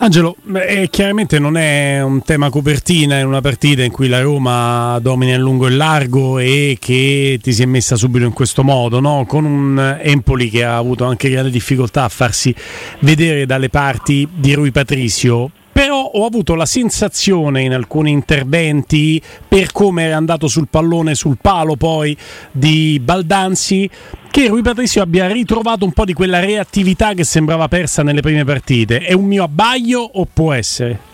Angelo, 0.04 0.36
eh, 0.56 0.90
chiaramente 0.90 1.40
non 1.40 1.56
è 1.56 2.02
un 2.02 2.24
tema 2.24 2.50
copertina 2.50 3.20
in 3.20 3.26
una 3.26 3.40
partita 3.40 3.84
in 3.84 3.92
cui 3.92 4.10
la 4.10 4.20
Roma 4.20 5.00
domina 5.00 5.36
in 5.36 5.40
lungo 5.40 5.68
e 5.68 5.70
largo 5.70 6.40
e 6.40 6.78
che 6.78 7.40
ti 7.42 7.54
si 7.54 7.64
è 7.64 7.66
messa 7.66 7.96
subito 7.96 8.26
in 8.26 8.34
questo 8.34 8.64
modo, 8.64 9.00
no? 9.00 9.24
con 9.26 9.46
un 9.46 9.98
Empoli 10.02 10.50
che 10.50 10.66
ha 10.66 10.76
avuto 10.76 11.06
anche 11.06 11.30
grande 11.30 11.52
difficoltà 11.52 12.04
a 12.04 12.10
farsi 12.10 12.54
vedere 13.00 13.46
dalle 13.46 13.70
parti 13.70 14.28
di 14.30 14.54
Rui 14.54 14.72
Patricio 14.72 15.52
però 15.84 16.12
ho 16.14 16.26
avuto 16.26 16.56
la 16.56 16.66
sensazione 16.66 17.62
in 17.62 17.74
alcuni 17.74 18.10
interventi, 18.10 19.22
per 19.46 19.74
come 19.74 20.04
era 20.04 20.16
andato 20.16 20.48
sul 20.48 20.70
pallone, 20.70 21.14
sul 21.14 21.38
palo 21.42 21.76
poi 21.76 22.16
di 22.54 23.02
Baldanzi, 23.04 23.90
che 24.32 24.48
Rui 24.48 24.62
Patricio 24.62 25.02
abbia 25.02 25.28
ritrovato 25.28 25.84
un 25.84 25.92
po' 25.92 26.06
di 26.06 26.14
quella 26.14 26.40
reattività 26.40 27.14
che 27.14 27.26
sembrava 27.26 27.68
persa 27.68 28.02
nelle 28.02 28.22
prime 28.22 28.46
partite. 28.46 29.00
È 29.00 29.12
un 29.12 29.26
mio 29.26 29.44
abbaglio 29.44 30.00
o 30.00 30.26
può 30.32 30.54
essere? 30.54 31.12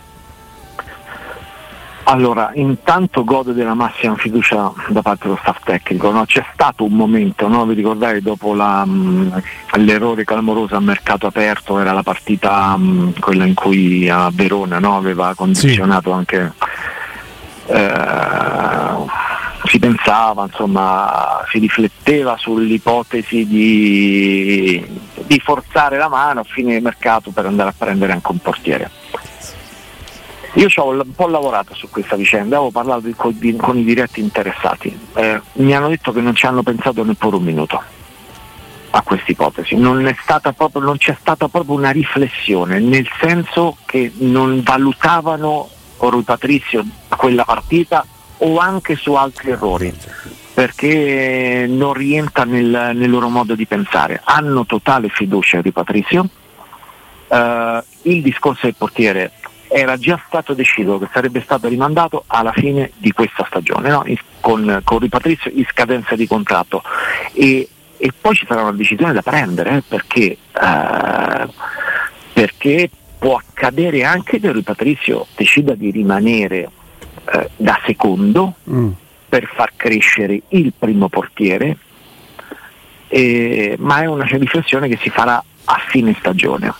Allora, 2.09 2.49
intanto 2.55 3.23
gode 3.23 3.53
della 3.53 3.75
massima 3.75 4.15
fiducia 4.15 4.73
da 4.87 5.03
parte 5.03 5.25
dello 5.25 5.37
staff 5.39 5.59
tecnico. 5.63 6.09
No? 6.09 6.25
C'è 6.25 6.43
stato 6.53 6.83
un 6.83 6.93
momento, 6.93 7.47
no? 7.47 7.67
vi 7.67 7.75
ricordate, 7.75 8.19
dopo 8.23 8.55
la, 8.55 8.83
mh, 8.83 9.41
l'errore 9.75 10.23
clamoroso 10.23 10.75
a 10.75 10.79
mercato 10.79 11.27
aperto, 11.27 11.77
era 11.77 11.91
la 11.91 12.01
partita 12.01 12.75
mh, 12.75 13.19
quella 13.19 13.45
in 13.45 13.53
cui 13.53 14.09
a 14.09 14.31
Verona 14.33 14.79
no? 14.79 14.97
aveva 14.97 15.33
condizionato 15.35 16.09
sì. 16.09 16.15
anche... 16.15 16.53
Eh, 17.67 19.27
si 19.65 19.77
pensava, 19.77 20.45
insomma, 20.45 21.45
si 21.51 21.59
rifletteva 21.59 22.37
sull'ipotesi 22.37 23.45
di, 23.45 24.83
di 25.27 25.39
forzare 25.43 25.97
la 25.97 26.07
mano 26.07 26.39
a 26.39 26.43
fine 26.43 26.79
mercato 26.79 27.29
per 27.29 27.45
andare 27.45 27.69
a 27.69 27.73
prendere 27.77 28.13
anche 28.13 28.31
un 28.31 28.39
portiere 28.39 28.89
io 30.53 30.69
ci 30.69 30.79
ho 30.79 30.89
un 30.89 31.13
po' 31.15 31.27
lavorato 31.27 31.73
su 31.75 31.89
questa 31.89 32.15
vicenda, 32.15 32.55
avevo 32.55 32.71
parlato 32.71 33.07
con, 33.15 33.37
con, 33.57 33.77
i 33.77 33.83
diretti 33.83 34.19
interessati, 34.19 34.97
eh, 35.15 35.41
mi 35.53 35.75
hanno 35.75 35.89
detto 35.89 36.11
che 36.11 36.21
non 36.21 36.35
ci 36.35 36.45
hanno 36.45 36.63
pensato 36.63 37.03
neppure 37.03 37.35
un 37.35 37.43
minuto 37.43 37.81
a 38.91 39.01
questa 39.03 39.31
ipotesi, 39.31 39.75
non, 39.75 40.01
non 40.01 40.97
c'è 40.97 41.15
stata 41.19 41.47
proprio 41.47 41.75
una 41.75 41.91
riflessione, 41.91 42.79
nel 42.79 43.07
senso 43.19 43.77
che 43.85 44.11
non 44.17 44.61
valutavano 44.63 45.69
Rui 45.97 46.23
Patrizio 46.23 46.85
quella 47.15 47.43
partita 47.43 48.05
o 48.37 48.57
anche 48.57 48.95
su 48.95 49.13
altri 49.13 49.51
errori 49.51 49.93
perché 50.53 51.65
non 51.69 51.93
rientra 51.93 52.43
nel, 52.43 52.91
nel 52.93 53.09
loro 53.09 53.29
modo 53.29 53.55
di 53.55 53.65
pensare. 53.65 54.19
Hanno 54.21 54.65
totale 54.65 55.07
fiducia 55.07 55.61
di 55.61 55.71
Patrizio. 55.71 56.27
Uh, 57.27 57.81
il 58.01 58.21
discorso 58.21 58.65
del 58.65 58.75
portiere 58.75 59.31
era 59.71 59.97
già 59.97 60.19
stato 60.25 60.53
deciso 60.53 60.97
che 60.97 61.07
sarebbe 61.13 61.41
stato 61.41 61.67
rimandato 61.67 62.23
alla 62.27 62.51
fine 62.51 62.91
di 62.97 63.11
questa 63.11 63.45
stagione, 63.47 63.89
no? 63.89 64.03
con, 64.39 64.81
con 64.83 64.99
Ripatrizio 64.99 65.51
in 65.53 65.65
scadenza 65.69 66.15
di 66.15 66.25
contratto. 66.27 66.81
E, 67.33 67.69
e, 67.97 68.11
poi 68.19 68.35
ci 68.35 68.45
sarà 68.47 68.63
una 68.63 68.71
decisione 68.71 69.13
da 69.13 69.21
prendere 69.21 69.77
eh, 69.77 69.83
perché, 69.87 70.37
eh, 70.59 71.47
perché, 72.33 72.89
può 73.19 73.35
accadere 73.35 74.05
anche 74.05 74.39
che 74.39 74.51
Ripatrizio 74.51 75.27
decida 75.35 75.75
di 75.75 75.91
rimanere 75.91 76.69
eh, 77.33 77.49
da 77.57 77.77
secondo 77.85 78.55
mm. 78.69 78.91
per 79.27 79.45
far 79.53 79.73
crescere 79.75 80.41
il 80.47 80.71
primo 80.77 81.09
portiere, 81.09 81.77
ma 83.77 84.01
è 84.01 84.05
una 84.05 84.23
riflessione 84.23 84.87
che 84.87 84.97
si 85.01 85.09
farà 85.09 85.43
a 85.65 85.81
fine 85.89 86.15
stagione. 86.17 86.73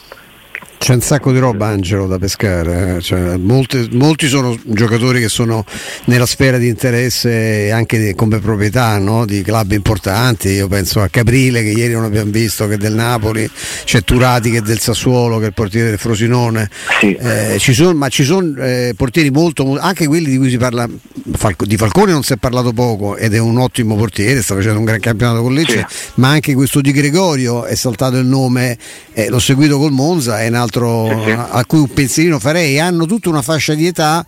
C'è 0.80 0.94
un 0.94 1.02
sacco 1.02 1.34
di 1.34 1.40
roba 1.40 1.68
Angelo 1.68 2.08
da 2.08 2.18
pescare, 2.18 2.96
eh? 2.96 3.02
cioè, 3.02 3.36
molti, 3.36 3.90
molti, 3.92 4.28
sono 4.28 4.58
giocatori 4.64 5.20
che 5.20 5.28
sono 5.28 5.66
nella 6.06 6.26
sfera 6.26 6.58
di 6.58 6.70
interesse 6.70 7.70
anche 7.70 8.00
di, 8.00 8.16
come 8.16 8.40
proprietà 8.40 8.98
no? 8.98 9.26
di 9.26 9.42
club 9.42 9.74
importanti, 9.74 10.48
io 10.48 10.70
penso 10.70 11.02
a 11.02 11.10
Caprile 11.10 11.64
che 11.64 11.72
ieri 11.72 11.92
non 11.92 12.06
abbiamo 12.06 12.32
visto 12.32 12.66
che 12.66 12.76
è 12.76 12.78
del 12.78 12.94
Napoli, 12.94 13.48
c'è 13.84 14.04
Turati 14.04 14.52
che 14.52 14.60
è 14.60 14.62
del 14.62 14.80
Sassuolo 14.80 15.38
che 15.38 15.44
è 15.44 15.48
il 15.48 15.54
portiere 15.54 15.90
del 15.90 16.00
Frosinone, 16.00 16.70
sì. 17.02 17.14
eh, 17.14 17.58
ci 17.60 17.74
sono, 17.74 17.94
ma 17.94 18.08
ci 18.08 18.24
sono 18.24 18.56
eh, 18.64 18.94
portieri 18.96 19.32
molto, 19.32 19.78
anche 19.78 20.08
quelli 20.08 20.30
di 20.30 20.38
cui 20.38 20.50
si 20.50 20.58
parla, 20.58 20.88
Falco, 21.34 21.66
di 21.66 21.76
Falcone 21.76 22.14
non 22.14 22.24
si 22.24 22.32
è 22.32 22.38
parlato 22.38 22.72
poco 22.72 23.18
ed 23.18 23.34
è 23.34 23.38
un 23.38 23.58
ottimo 23.58 23.98
portiere, 23.98 24.42
sta 24.42 24.56
facendo 24.56 24.80
un 24.80 24.86
gran 24.86 25.02
campionato 25.02 25.42
con 25.42 25.54
Lecce, 25.54 25.86
sì. 25.90 26.12
ma 26.16 26.30
anche 26.30 26.54
questo 26.54 26.80
di 26.80 26.94
Gregorio 26.94 27.66
è 27.66 27.76
saltato 27.76 28.18
il 28.18 28.26
nome, 28.26 28.78
eh, 29.12 29.28
l'ho 29.28 29.40
seguito 29.40 29.78
col 29.78 29.92
Monza, 29.92 30.40
è 30.40 30.48
un 30.48 30.54
altro 30.56 30.68
altro 30.70 31.24
a 31.50 31.66
cui 31.66 31.80
un 31.80 31.92
pensierino 31.92 32.40
farei, 32.40 32.80
hanno 32.80 33.06
tutta 33.06 33.30
una 33.30 33.42
fascia 33.42 33.74
di 33.74 33.88
età 33.88 34.26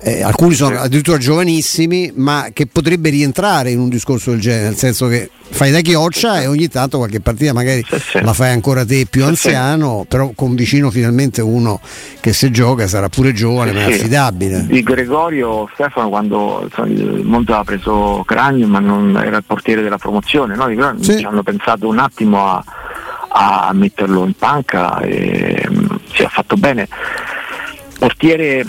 eh, 0.00 0.22
alcuni 0.22 0.54
sono 0.54 0.78
addirittura 0.78 1.18
giovanissimi, 1.18 2.12
ma 2.14 2.50
che 2.52 2.66
potrebbe 2.66 3.10
rientrare 3.10 3.70
in 3.70 3.80
un 3.80 3.88
discorso 3.88 4.30
del 4.30 4.40
genere, 4.40 4.64
nel 4.66 4.76
senso 4.76 5.08
che 5.08 5.28
fai 5.50 5.72
da 5.72 5.80
chioccia 5.80 6.40
e 6.40 6.46
ogni 6.46 6.68
tanto 6.68 6.98
qualche 6.98 7.20
partita 7.20 7.52
magari 7.52 7.84
la 8.20 8.32
fai 8.32 8.52
ancora 8.52 8.84
te 8.84 9.06
più 9.10 9.24
anziano, 9.24 10.04
però 10.06 10.30
con 10.36 10.54
vicino 10.54 10.90
finalmente 10.90 11.40
uno 11.40 11.80
che 12.20 12.32
se 12.32 12.52
gioca 12.52 12.86
sarà 12.86 13.08
pure 13.08 13.32
giovane 13.32 13.72
ma 13.72 13.80
è 13.80 13.94
affidabile. 13.94 14.66
Di 14.66 14.82
Gregorio 14.82 15.68
Stefano 15.74 16.08
quando 16.10 16.60
insomma, 16.62 16.86
il 16.88 17.24
Monza 17.24 17.58
aveva 17.58 17.64
preso 17.64 18.22
Cragno 18.24 18.68
ma 18.68 18.78
non 18.78 19.16
era 19.16 19.38
il 19.38 19.44
portiere 19.44 19.82
della 19.82 19.98
promozione, 19.98 20.54
no? 20.54 20.68
Di 20.68 20.74
Gregorio 20.76 21.02
Sì. 21.02 21.18
ci 21.18 21.24
hanno 21.24 21.42
pensato 21.42 21.88
un 21.88 21.98
attimo 21.98 22.46
a, 22.46 22.62
a 23.28 23.70
metterlo 23.72 24.24
in 24.24 24.34
panca 24.34 25.00
e 25.00 25.66
mm, 25.68 25.86
si 26.12 26.22
è 26.22 26.28
fatto 26.28 26.56
bene. 26.56 26.88
Portiere 27.98 28.64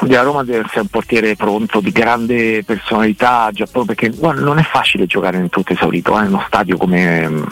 della 0.00 0.22
Roma 0.22 0.44
deve 0.44 0.64
essere 0.64 0.80
un 0.80 0.88
portiere 0.88 1.36
pronto, 1.36 1.80
di 1.80 1.90
grande 1.90 2.62
personalità, 2.64 3.50
già 3.52 3.64
proprio 3.64 3.94
perché 3.94 4.16
guarda, 4.16 4.42
non 4.42 4.58
è 4.58 4.62
facile 4.62 5.06
giocare 5.06 5.38
in 5.38 5.48
tutto 5.48 5.72
esaurito, 5.72 6.18
eh, 6.18 6.24
in 6.24 6.28
uno 6.28 6.44
stadio 6.46 6.76
come, 6.76 7.44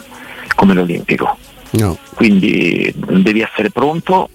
come 0.55 0.73
l'Olimpico 0.73 1.37
No. 1.71 1.97
quindi 2.13 2.93
devi 2.95 3.41
essere 3.41 3.69
pronto, 3.69 4.29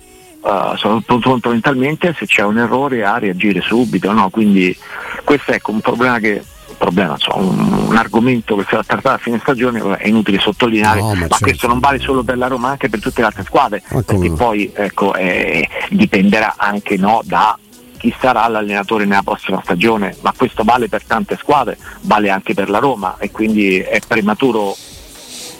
eh, 0.44 0.72
sono 0.76 1.00
pronto 1.00 1.48
mentalmente, 1.48 2.14
se 2.18 2.26
c'è 2.26 2.42
un 2.42 2.58
errore 2.58 3.04
a 3.04 3.18
reagire 3.18 3.60
subito, 3.60 4.12
no? 4.12 4.28
quindi 4.28 4.76
questo 5.24 5.52
è 5.52 5.54
ecco, 5.54 5.70
un 5.70 5.80
problema 5.80 6.18
che 6.18 6.42
problema, 6.80 7.12
insomma, 7.12 7.44
un, 7.44 7.86
un 7.88 7.96
argomento 7.96 8.56
che 8.56 8.64
sarà 8.68 8.82
trattato 8.82 9.14
a 9.16 9.18
fine 9.18 9.38
stagione 9.38 9.98
è 9.98 10.08
inutile 10.08 10.38
sottolineare, 10.38 11.00
No, 11.00 11.08
ma 11.08 11.12
ma, 11.14 11.20
certo. 11.20 11.36
questo 11.40 11.66
non 11.66 11.78
vale 11.78 11.98
solo 11.98 12.22
per 12.22 12.38
la 12.38 12.46
Roma, 12.46 12.70
anche 12.70 12.88
per 12.88 13.00
tutte 13.00 13.20
le 13.20 13.26
altre 13.26 13.44
squadre, 13.44 13.82
Ma 13.90 14.02
come 14.02 14.04
perché 14.04 14.28
no. 14.28 14.34
poi 14.36 14.72
ecco, 14.74 15.14
eh, 15.14 15.68
dipenderà 15.90 16.54
anche 16.56 16.96
no, 16.96 17.20
da 17.24 17.58
chi 17.98 18.14
sarà 18.18 18.48
l'allenatore 18.48 19.04
nella 19.04 19.22
prossima 19.22 19.60
stagione, 19.62 20.16
ma 20.22 20.32
questo 20.34 20.64
vale 20.64 20.88
per 20.88 21.04
tante 21.04 21.36
squadre, 21.36 21.76
vale 22.02 22.30
anche 22.30 22.54
per 22.54 22.70
la 22.70 22.78
Roma 22.78 23.16
e 23.18 23.30
quindi 23.30 23.78
è 23.78 24.00
prematuro 24.06 24.74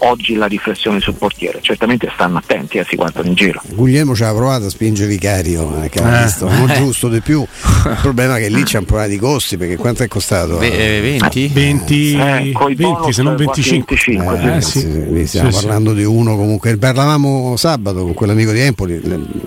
oggi 0.00 0.34
la 0.34 0.46
riflessione 0.46 1.00
sul 1.00 1.14
portiere. 1.14 1.58
Certamente 1.62 2.10
stanno 2.14 2.38
attenti 2.38 2.78
e 2.78 2.84
si 2.88 2.96
guardano 2.96 3.28
in 3.28 3.34
giro. 3.34 3.60
Guglielmo 3.68 4.14
ci 4.14 4.22
ha 4.24 4.32
provato 4.34 4.66
a 4.66 4.70
spingere 4.70 5.08
Vicario, 5.08 5.82
eh, 5.82 5.88
che 5.88 5.98
aveva 6.00 6.20
Eh. 6.20 6.24
visto 6.24 6.48
non 6.48 6.72
giusto 6.74 7.08
di 7.08 7.20
più. 7.20 7.40
Il 7.42 7.98
problema 8.02 8.36
è 8.36 8.40
che 8.40 8.48
lì 8.48 8.62
c'è 8.62 8.78
un 8.78 8.84
problema 8.84 9.08
di 9.10 9.18
costi, 9.18 9.56
perché 9.56 9.76
quanto 9.76 10.02
è 10.02 10.08
costato? 10.08 10.58
Ve- 10.58 10.98
eh, 10.98 11.00
20? 11.00 11.48
20, 11.52 12.12
Eh, 12.14 12.50
coi 12.52 12.74
20 12.74 12.82
bonus 12.82 13.14
se 13.14 13.22
non 13.22 13.34
quasi 13.42 13.60
25. 13.60 13.96
25, 13.96 14.52
Eh, 14.52 14.56
Eh, 14.56 14.60
sì, 14.62 14.80
sì. 14.80 15.26
stiamo 15.26 15.50
Sì, 15.50 15.58
sì. 15.58 15.64
parlando 15.64 15.92
di 15.94 16.04
uno 16.04 16.36
comunque. 16.36 16.76
Parlavamo 16.76 17.56
sabato 17.56 18.02
con 18.02 18.14
quell'amico 18.14 18.52
di 18.52 18.60
Empoli. 18.60 19.00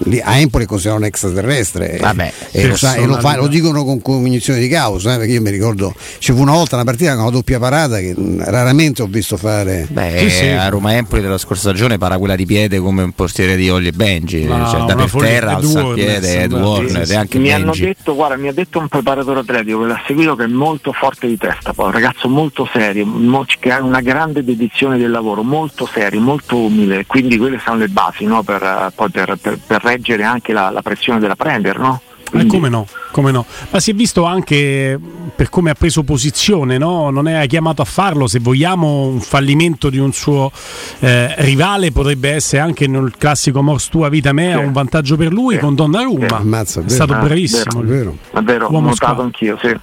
Lì, 0.05 0.19
a 0.21 0.37
Empoli 0.37 0.63
è 0.65 0.67
considerato 0.67 1.01
un 1.01 1.07
extraterrestre. 1.07 1.97
Vabbè, 1.99 2.33
e, 2.51 2.67
lo, 2.67 2.75
sa- 2.75 2.95
e 2.95 3.05
lo, 3.05 3.19
fa- 3.19 3.37
lo 3.37 3.47
dicono 3.47 3.83
con 3.83 4.01
cognizione 4.01 4.59
di 4.59 4.67
causa. 4.67 5.13
eh, 5.13 5.17
perché 5.17 5.33
io 5.33 5.41
mi 5.41 5.49
ricordo 5.49 5.93
ci 6.19 6.31
fu 6.33 6.41
una 6.41 6.51
volta 6.53 6.75
una 6.75 6.83
partita 6.85 7.11
con 7.13 7.21
una 7.23 7.31
doppia 7.31 7.59
parata 7.59 7.97
che 7.99 8.15
raramente 8.39 9.01
ho 9.01 9.07
visto 9.07 9.37
fare. 9.37 9.87
Beh, 9.89 10.19
Sì, 10.43 10.49
a 10.49 10.67
Roma 10.69 10.95
Empoli 10.95 11.21
della 11.21 11.37
scorsa 11.37 11.69
stagione 11.69 11.97
para 11.97 12.17
quella 12.17 12.35
di 12.35 12.45
piede 12.45 12.79
come 12.79 13.03
un 13.03 13.11
portiere 13.13 13.55
di 13.55 13.69
Olli 13.69 13.87
e 13.87 13.91
Benji, 13.91 14.43
No, 14.45 14.67
cioè, 14.67 14.81
da 14.85 14.95
per 14.95 15.09
terra 15.11 15.55
alza 15.55 15.83
piede, 15.93 16.43
Ed. 16.43 16.51
Warner 16.53 17.09
e 17.09 17.15
anche 17.15 17.39
mi 17.39 17.51
hanno 17.51 17.65
Benji. 17.71 17.85
detto, 17.85 18.15
guarda, 18.15 18.35
mi 18.35 18.47
ha 18.47 18.53
detto 18.53 18.79
un 18.79 18.87
preparatore 18.87 19.39
atletico 19.39 19.81
che 19.81 19.87
l'ha 19.87 20.01
seguito 20.05 20.35
che 20.35 20.43
è 20.43 20.47
molto 20.47 20.91
forte 20.91 21.27
di 21.27 21.37
testa, 21.37 21.73
poi 21.73 21.85
un 21.87 21.91
ragazzo 21.91 22.27
molto 22.27 22.67
serio, 22.71 23.05
mo- 23.05 23.45
che 23.59 23.71
ha 23.71 23.81
una 23.81 24.01
grande 24.01 24.43
dedizione 24.43 24.97
del 24.97 25.11
lavoro, 25.11 25.43
molto 25.43 25.85
serio, 25.85 26.19
molto 26.19 26.57
umile, 26.57 27.05
quindi 27.05 27.37
quelle 27.37 27.59
sono 27.63 27.77
le 27.77 27.87
basi 27.87 28.25
no, 28.25 28.43
per, 28.43 28.61
eh, 28.61 28.91
poi 28.93 29.09
per, 29.09 29.37
per- 29.41 29.59
per 29.65 29.81
reggere 29.83 30.23
anche 30.23 30.53
la, 30.53 30.69
la 30.69 30.81
pressione 30.81 31.19
della 31.19 31.35
Premier, 31.35 31.77
no? 31.79 32.01
Eh, 32.33 32.37
Quindi- 32.37 32.49
come 32.49 32.69
no, 32.69 32.87
come 33.11 33.31
no. 33.31 33.45
Ma 33.69 33.79
si 33.79 33.91
è 33.91 33.93
visto 33.93 34.23
anche 34.25 34.99
per 35.35 35.49
come 35.49 35.69
ha 35.69 35.75
preso 35.75 36.01
posizione, 36.01 36.79
no? 36.79 37.11
non 37.11 37.27
è 37.27 37.45
chiamato 37.47 37.83
a 37.83 37.85
farlo. 37.85 38.25
Se 38.27 38.39
vogliamo, 38.39 39.05
un 39.05 39.19
fallimento 39.21 39.91
di 39.91 39.99
un 39.99 40.11
suo 40.13 40.51
eh, 40.99 41.35
rivale 41.43 41.91
potrebbe 41.91 42.31
essere 42.31 42.61
anche 42.61 42.87
nel 42.87 43.13
classico 43.17 43.61
Mors 43.61 43.87
tua 43.89 44.09
vita 44.09 44.31
mea, 44.33 44.57
Sì. 44.57 44.63
un 44.65 44.71
vantaggio 44.71 45.15
per 45.15 45.31
lui 45.31 45.55
Sì. 45.55 45.59
con 45.61 45.75
Donnarumma. 45.75 46.27
Sì. 46.27 46.33
Ammazza, 46.33 46.83
è 46.83 46.89
stato 46.89 47.13
Ah, 47.13 47.17
bravissimo. 47.19 47.81
È 47.81 47.85
vero. 47.85 48.17
È 48.31 48.39
vero, 48.41 48.67
ho 48.67 48.79
notato 48.79 49.21
anch'io, 49.21 49.57
sì. 49.61 49.75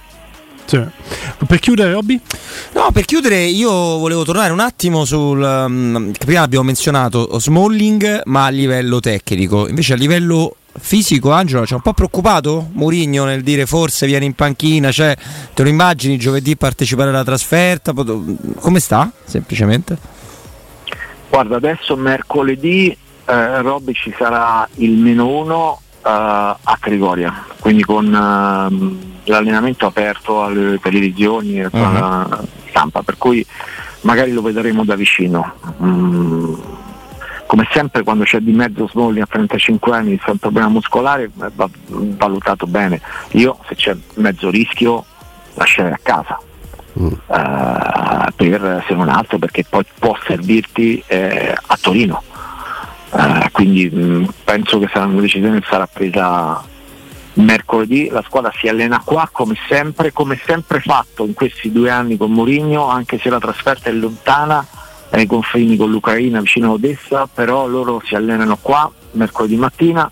Sì. 0.65 0.81
Per 1.45 1.59
chiudere, 1.59 1.91
Robby? 1.93 2.19
No, 2.73 2.91
per 2.91 3.03
chiudere 3.05 3.43
io 3.43 3.69
volevo 3.71 4.23
tornare 4.23 4.51
un 4.53 4.59
attimo 4.59 5.03
sul... 5.05 5.41
um, 5.41 6.11
prima 6.17 6.41
abbiamo 6.41 6.65
menzionato 6.65 7.37
Smalling, 7.39 8.21
ma 8.25 8.45
a 8.45 8.49
livello 8.49 8.99
tecnico. 8.99 9.67
Invece 9.67 9.93
a 9.93 9.95
livello 9.97 10.55
fisico, 10.77 11.31
Angelo, 11.31 11.63
c'è 11.63 11.75
un 11.75 11.81
po' 11.81 11.93
preoccupato 11.93 12.69
Mourinho 12.73 13.25
nel 13.25 13.43
dire 13.43 13.65
forse 13.65 14.05
viene 14.05 14.25
in 14.25 14.33
panchina, 14.33 14.91
cioè 14.91 15.15
te 15.53 15.63
lo 15.63 15.69
immagini 15.69 16.17
giovedì 16.17 16.55
partecipare 16.55 17.09
alla 17.09 17.23
trasferta? 17.23 17.93
Come 17.93 18.79
sta, 18.79 19.11
semplicemente? 19.23 19.97
Guarda, 21.29 21.55
adesso 21.55 21.95
mercoledì 21.95 22.95
eh, 23.25 23.61
Robby 23.61 23.93
ci 23.93 24.13
sarà 24.17 24.67
il 24.75 24.97
meno 24.97 25.27
uno 25.27 25.79
eh, 26.03 26.09
a 26.09 26.77
Trigoria, 26.79 27.45
quindi 27.59 27.83
con 27.83 28.05
ehm, 28.05 28.99
l'allenamento 29.25 29.85
aperto 29.85 30.43
alle 30.43 30.79
televisioni 30.81 31.59
e 31.61 31.69
alla 31.71 32.43
stampa, 32.67 33.01
per 33.01 33.17
cui 33.17 33.45
magari 34.01 34.31
lo 34.31 34.41
vedremo 34.41 34.83
da 34.83 34.95
vicino. 34.95 35.53
Mm, 35.81 36.53
come 37.51 37.67
sempre 37.69 38.03
quando 38.03 38.23
c'è 38.23 38.39
di 38.39 38.53
mezzo 38.53 38.87
Smalling 38.87 39.23
a 39.23 39.25
35 39.25 39.93
anni 39.93 40.17
se 40.19 40.27
è 40.27 40.31
un 40.31 40.37
problema 40.37 40.69
muscolare 40.69 41.23
eh, 41.23 41.51
va 41.53 41.69
valutato 41.89 42.65
bene. 42.65 43.01
Io 43.31 43.57
se 43.67 43.75
c'è 43.75 43.93
mezzo 44.13 44.49
rischio 44.49 45.03
lascerei 45.55 45.91
a 45.91 45.99
casa. 46.01 46.39
eh, 47.27 48.31
per 48.37 48.85
se 48.87 48.93
non 48.93 49.09
altro 49.09 49.37
perché 49.37 49.65
poi 49.67 49.83
può 49.99 50.17
servirti 50.25 51.03
eh, 51.07 51.53
a 51.53 51.77
Torino. 51.81 52.23
Eh, 53.13 53.49
quindi 53.51 53.89
mh, 53.89 54.33
penso 54.45 54.79
che 54.79 54.87
sarà 54.87 55.07
una 55.07 55.19
decisione 55.19 55.59
che 55.59 55.67
sarà 55.69 55.87
presa 55.87 56.63
mercoledì. 57.33 58.07
La 58.07 58.23
squadra 58.25 58.53
si 58.55 58.69
allena 58.69 59.01
qua 59.03 59.27
come 59.29 59.57
sempre, 59.67 60.13
come 60.13 60.39
sempre 60.45 60.79
fatto 60.79 61.25
in 61.25 61.33
questi 61.33 61.69
due 61.69 61.89
anni 61.89 62.15
con 62.15 62.31
Mourinho, 62.31 62.87
anche 62.87 63.19
se 63.19 63.29
la 63.29 63.39
trasferta 63.39 63.89
è 63.89 63.91
lontana 63.91 64.65
ai 65.11 65.25
confini 65.27 65.75
con 65.77 65.91
l'Ucraina 65.91 66.39
vicino 66.41 66.69
a 66.69 66.73
Odessa, 66.73 67.27
però 67.31 67.67
loro 67.67 68.01
si 68.05 68.15
allenano 68.15 68.57
qua 68.61 68.91
mercoledì 69.11 69.55
mattina. 69.57 70.09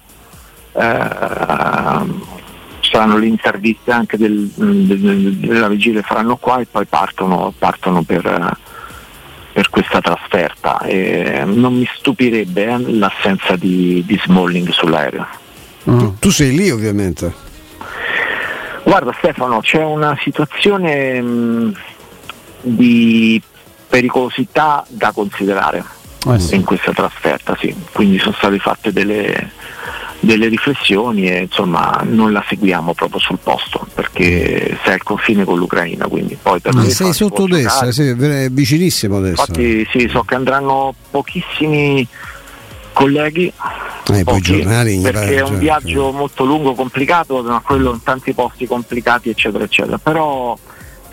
Eh, 0.71 2.27
saranno 2.81 3.17
le 3.17 3.25
interviste 3.27 3.91
anche 3.91 4.17
del- 4.17 4.49
del- 4.55 4.99
del- 4.99 5.35
della 5.35 5.67
vigilia 5.67 6.01
faranno 6.01 6.37
qua 6.37 6.59
e 6.59 6.65
poi 6.69 6.85
partono, 6.85 7.53
partono 7.57 8.01
per, 8.03 8.57
per 9.53 9.69
questa 9.69 10.01
trasferta. 10.01 10.79
E 10.81 11.43
non 11.45 11.75
mi 11.77 11.87
stupirebbe 11.95 12.63
eh, 12.65 12.77
l'assenza 12.93 13.55
di, 13.55 14.03
di 14.05 14.19
Smalling 14.23 14.69
sull'aereo. 14.69 15.25
Tu, 15.83 16.15
tu 16.19 16.29
sei 16.29 16.55
lì 16.55 16.69
ovviamente. 16.71 17.31
Guarda 18.83 19.13
Stefano, 19.17 19.59
c'è 19.61 19.83
una 19.83 20.17
situazione 20.23 21.21
mh, 21.21 21.73
di 22.61 23.41
pericolosità 23.89 24.85
da 24.87 25.11
considerare 25.11 25.83
Eh 26.29 26.39
sì. 26.39 26.55
in 26.55 26.63
questa 26.63 26.91
trasferta, 26.93 27.57
sì. 27.59 27.75
quindi 27.91 28.19
sono 28.19 28.35
state 28.37 28.59
fatte 28.59 28.91
delle, 28.93 29.51
delle 30.19 30.47
riflessioni 30.47 31.27
e 31.29 31.39
insomma 31.43 32.01
non 32.03 32.31
la 32.31 32.43
seguiamo 32.47 32.93
proprio 32.93 33.19
sul 33.19 33.39
posto 33.41 33.87
perché 33.93 34.77
sei 34.83 34.93
al 34.93 35.03
confine 35.03 35.43
con 35.45 35.57
l'Ucraina, 35.57 36.07
quindi 36.07 36.37
poi 36.41 36.59
per 36.59 36.73
Ma 36.75 36.83
sei 36.89 37.13
sotto 37.13 37.47
giocare. 37.47 37.91
sei 37.91 38.49
vicinissimo 38.49 39.17
adesso. 39.17 39.41
Infatti 39.47 39.87
sì, 39.91 40.07
so 40.11 40.21
che 40.23 40.35
andranno 40.35 40.93
pochissimi 41.09 42.07
colleghi, 42.93 43.51
Eh, 44.11 44.23
pochi, 44.23 44.41
giornali 44.41 44.99
perché 44.99 45.35
è 45.35 45.41
un 45.41 45.47
cioè, 45.51 45.57
viaggio 45.57 46.11
molto 46.11 46.43
lungo, 46.43 46.73
complicato, 46.73 47.41
ma 47.43 47.61
quello 47.63 47.91
in 47.93 48.03
tanti 48.03 48.33
posti 48.33 48.67
complicati 48.67 49.29
eccetera 49.29 49.63
eccetera, 49.63 49.97
però 49.97 50.57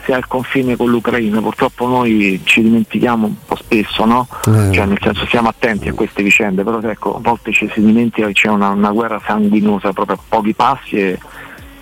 se 0.07 0.13
al 0.13 0.27
confine 0.29 0.77
con 0.77 0.89
l'Ucraina 0.89 1.41
purtroppo 1.41 1.87
noi 1.89 2.41
ci 2.45 2.63
dimentichiamo 2.63 3.27
un 3.27 3.35
po' 3.45 3.57
spesso, 3.57 4.05
no? 4.05 4.29
Eh. 4.47 4.73
Cioè 4.73 4.87
nel 4.87 4.99
senso 5.03 5.27
siamo 5.27 5.49
attenti 5.49 5.89
a 5.89 5.93
queste 5.93 6.23
vicende, 6.23 6.63
però 6.63 6.81
ecco, 6.81 7.17
a 7.17 7.21
volte 7.21 7.53
ci 7.53 7.69
si 7.75 7.81
dimentica 7.85 8.29
che 8.29 8.33
c'è 8.33 8.49
una, 8.49 8.69
una 8.69 8.91
guerra 8.93 9.21
sanguinosa 9.27 9.93
proprio 9.93 10.17
a 10.17 10.21
pochi 10.29 10.55
passi 10.55 10.97
e 10.97 11.19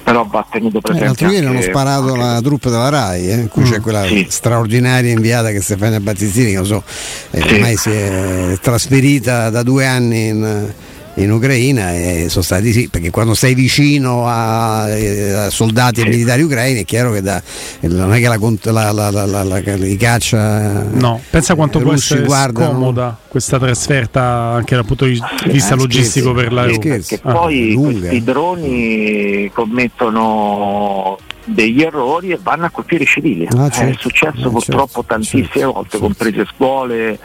però 0.03 0.25
va 0.25 0.47
tenuto 0.51 0.79
Eh, 0.79 0.81
presente. 0.83 1.07
l'altro 1.07 1.31
ieri 1.31 1.47
hanno 1.47 1.63
sparato 1.63 2.09
anche- 2.13 2.19
la 2.19 2.41
truppa 2.43 2.69
della 2.71 2.89
RAI, 2.91 3.31
eh, 3.31 3.35
in 3.37 3.49
cui 3.49 3.63
c'è 3.65 3.81
quella 3.81 4.05
Sì. 4.05 4.27
straordinaria 4.29 5.11
inviata 5.11 5.51
che 5.51 5.63
Stefania 5.63 5.99
Battistini, 6.01 6.55
che 6.55 6.65
so, 6.65 6.83
eh, 7.31 7.41
Sì. 7.41 7.55
ormai 7.55 7.77
si 7.77 7.91
è 7.91 8.59
trasferita 8.61 9.49
da 9.49 9.63
due 9.63 9.87
anni 9.87 10.27
in, 10.29 10.73
in 11.17 11.31
Ucraina 11.31 11.93
e 11.93 12.27
sono 12.29 12.43
stati 12.43 12.73
sì, 12.73 12.89
perché 12.89 13.11
quando 13.11 13.35
sei 13.35 13.55
vicino 13.55 14.27
a, 14.27 14.89
eh, 14.89 15.33
a 15.33 15.51
soldati 15.51 16.01
e 16.01 16.09
militari 16.09 16.43
ucraini 16.43 16.81
è 16.81 16.85
chiaro 16.85 17.13
che 17.13 17.23
da, 17.23 17.41
non 17.83 18.13
è 18.13 18.21
che 18.21 18.29
la, 18.71 18.93
la, 18.93 19.11
la, 19.11 19.43
la 19.43 19.59
i 19.59 19.97
caccia 19.97 20.83
no, 20.83 21.21
pensa 21.31 21.55
quanto 21.55 21.79
può 21.79 21.93
essere 21.93 22.23
guardano. 22.23 22.73
scomoda 22.73 23.19
questa 23.29 23.59
trasferta 23.59 24.23
anche 24.23 24.75
dal 24.75 24.85
punto 24.85 25.05
di 25.05 25.21
vista 25.47 25.75
eh, 25.75 25.77
logistico 25.77 26.31
scherzi, 26.31 26.45
per 26.45 26.53
la 26.53 26.67
Roma. 26.67 26.79
Perché 26.79 27.21
ah, 27.23 27.33
poi 27.33 27.73
lunga. 27.73 27.99
questi 27.99 28.23
droni 28.23 29.51
commettono 29.53 31.19
degli 31.45 31.83
errori 31.83 32.31
e 32.31 32.39
vanno 32.43 32.67
a 32.67 32.71
colpire 32.71 33.05
i 33.05 33.07
civili. 33.07 33.47
Ah, 33.57 33.69
certo. 33.69 33.91
È 33.91 33.97
successo 33.99 34.47
ah, 34.47 34.51
purtroppo 34.51 35.01
certo. 35.01 35.05
tantissime 35.05 35.49
certo. 35.49 35.73
volte, 35.73 35.91
certo. 35.91 36.07
comprese 36.07 36.47
scuole, 36.55 37.19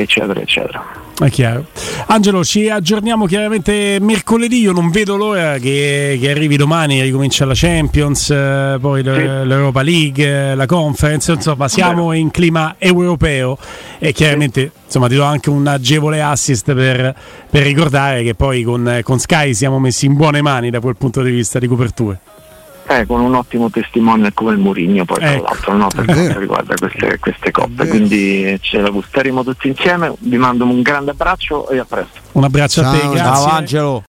eccetera, 0.00 0.40
eccetera. 0.40 1.06
È 1.18 1.28
chiaro. 1.30 1.66
Angelo, 2.06 2.44
ci 2.44 2.68
aggiorniamo 2.68 3.26
chiaramente 3.26 3.98
mercoledì. 4.00 4.60
Io 4.60 4.72
non 4.72 4.90
vedo 4.90 5.16
l'ora 5.16 5.58
che, 5.58 6.16
che 6.20 6.30
arrivi 6.30 6.56
domani, 6.56 7.02
ricomincia 7.02 7.44
la 7.44 7.54
Champions, 7.56 8.30
eh, 8.30 8.78
poi 8.80 9.02
sì. 9.02 9.10
l'Europa 9.10 9.82
League, 9.82 10.54
la 10.54 10.66
Conference. 10.66 11.32
Insomma, 11.32 11.66
siamo 11.66 12.12
in 12.12 12.30
clima 12.30 12.76
europeo 12.78 13.58
e 13.98 14.12
chiaramente 14.12 14.70
insomma, 14.84 15.08
ti 15.08 15.16
do 15.16 15.24
anche 15.24 15.50
un 15.50 15.66
agevole 15.66 16.22
assist 16.22 16.72
per, 16.72 17.14
per 17.50 17.62
ricordare 17.64 18.22
che 18.22 18.34
poi 18.34 18.62
con, 18.62 19.00
con 19.02 19.18
Sky 19.18 19.54
siamo 19.54 19.80
messi 19.80 20.06
in 20.06 20.14
buone 20.14 20.40
mani 20.40 20.70
da 20.70 20.78
quel 20.78 20.96
punto 20.96 21.20
di 21.22 21.30
vista 21.30 21.58
di 21.58 21.66
coperture. 21.66 22.20
Eh, 22.90 23.04
con 23.06 23.20
un 23.20 23.34
ottimo 23.34 23.68
testimone 23.68 24.32
come 24.32 24.52
il 24.52 24.58
Murigno 24.58 25.04
poi 25.04 25.18
ecco. 25.20 25.42
tra 25.42 25.50
l'altro 25.50 25.76
no, 25.76 25.88
per 25.88 26.04
quanto 26.06 26.38
riguarda 26.38 26.74
queste, 26.74 27.18
queste 27.18 27.50
coppe. 27.50 27.86
quindi 27.86 28.58
ce 28.62 28.80
la 28.80 28.88
gusteremo 28.88 29.44
tutti 29.44 29.68
insieme. 29.68 30.14
Vi 30.18 30.36
mando 30.38 30.64
un 30.64 30.80
grande 30.80 31.10
abbraccio 31.10 31.68
e 31.68 31.78
a 31.78 31.84
presto. 31.84 32.20
Un 32.32 32.44
abbraccio 32.44 32.80
ciao, 32.80 32.90
a 32.90 32.98
te 32.98 33.08
grazie. 33.08 33.18
ciao 33.18 33.44
Angelo 33.46 34.04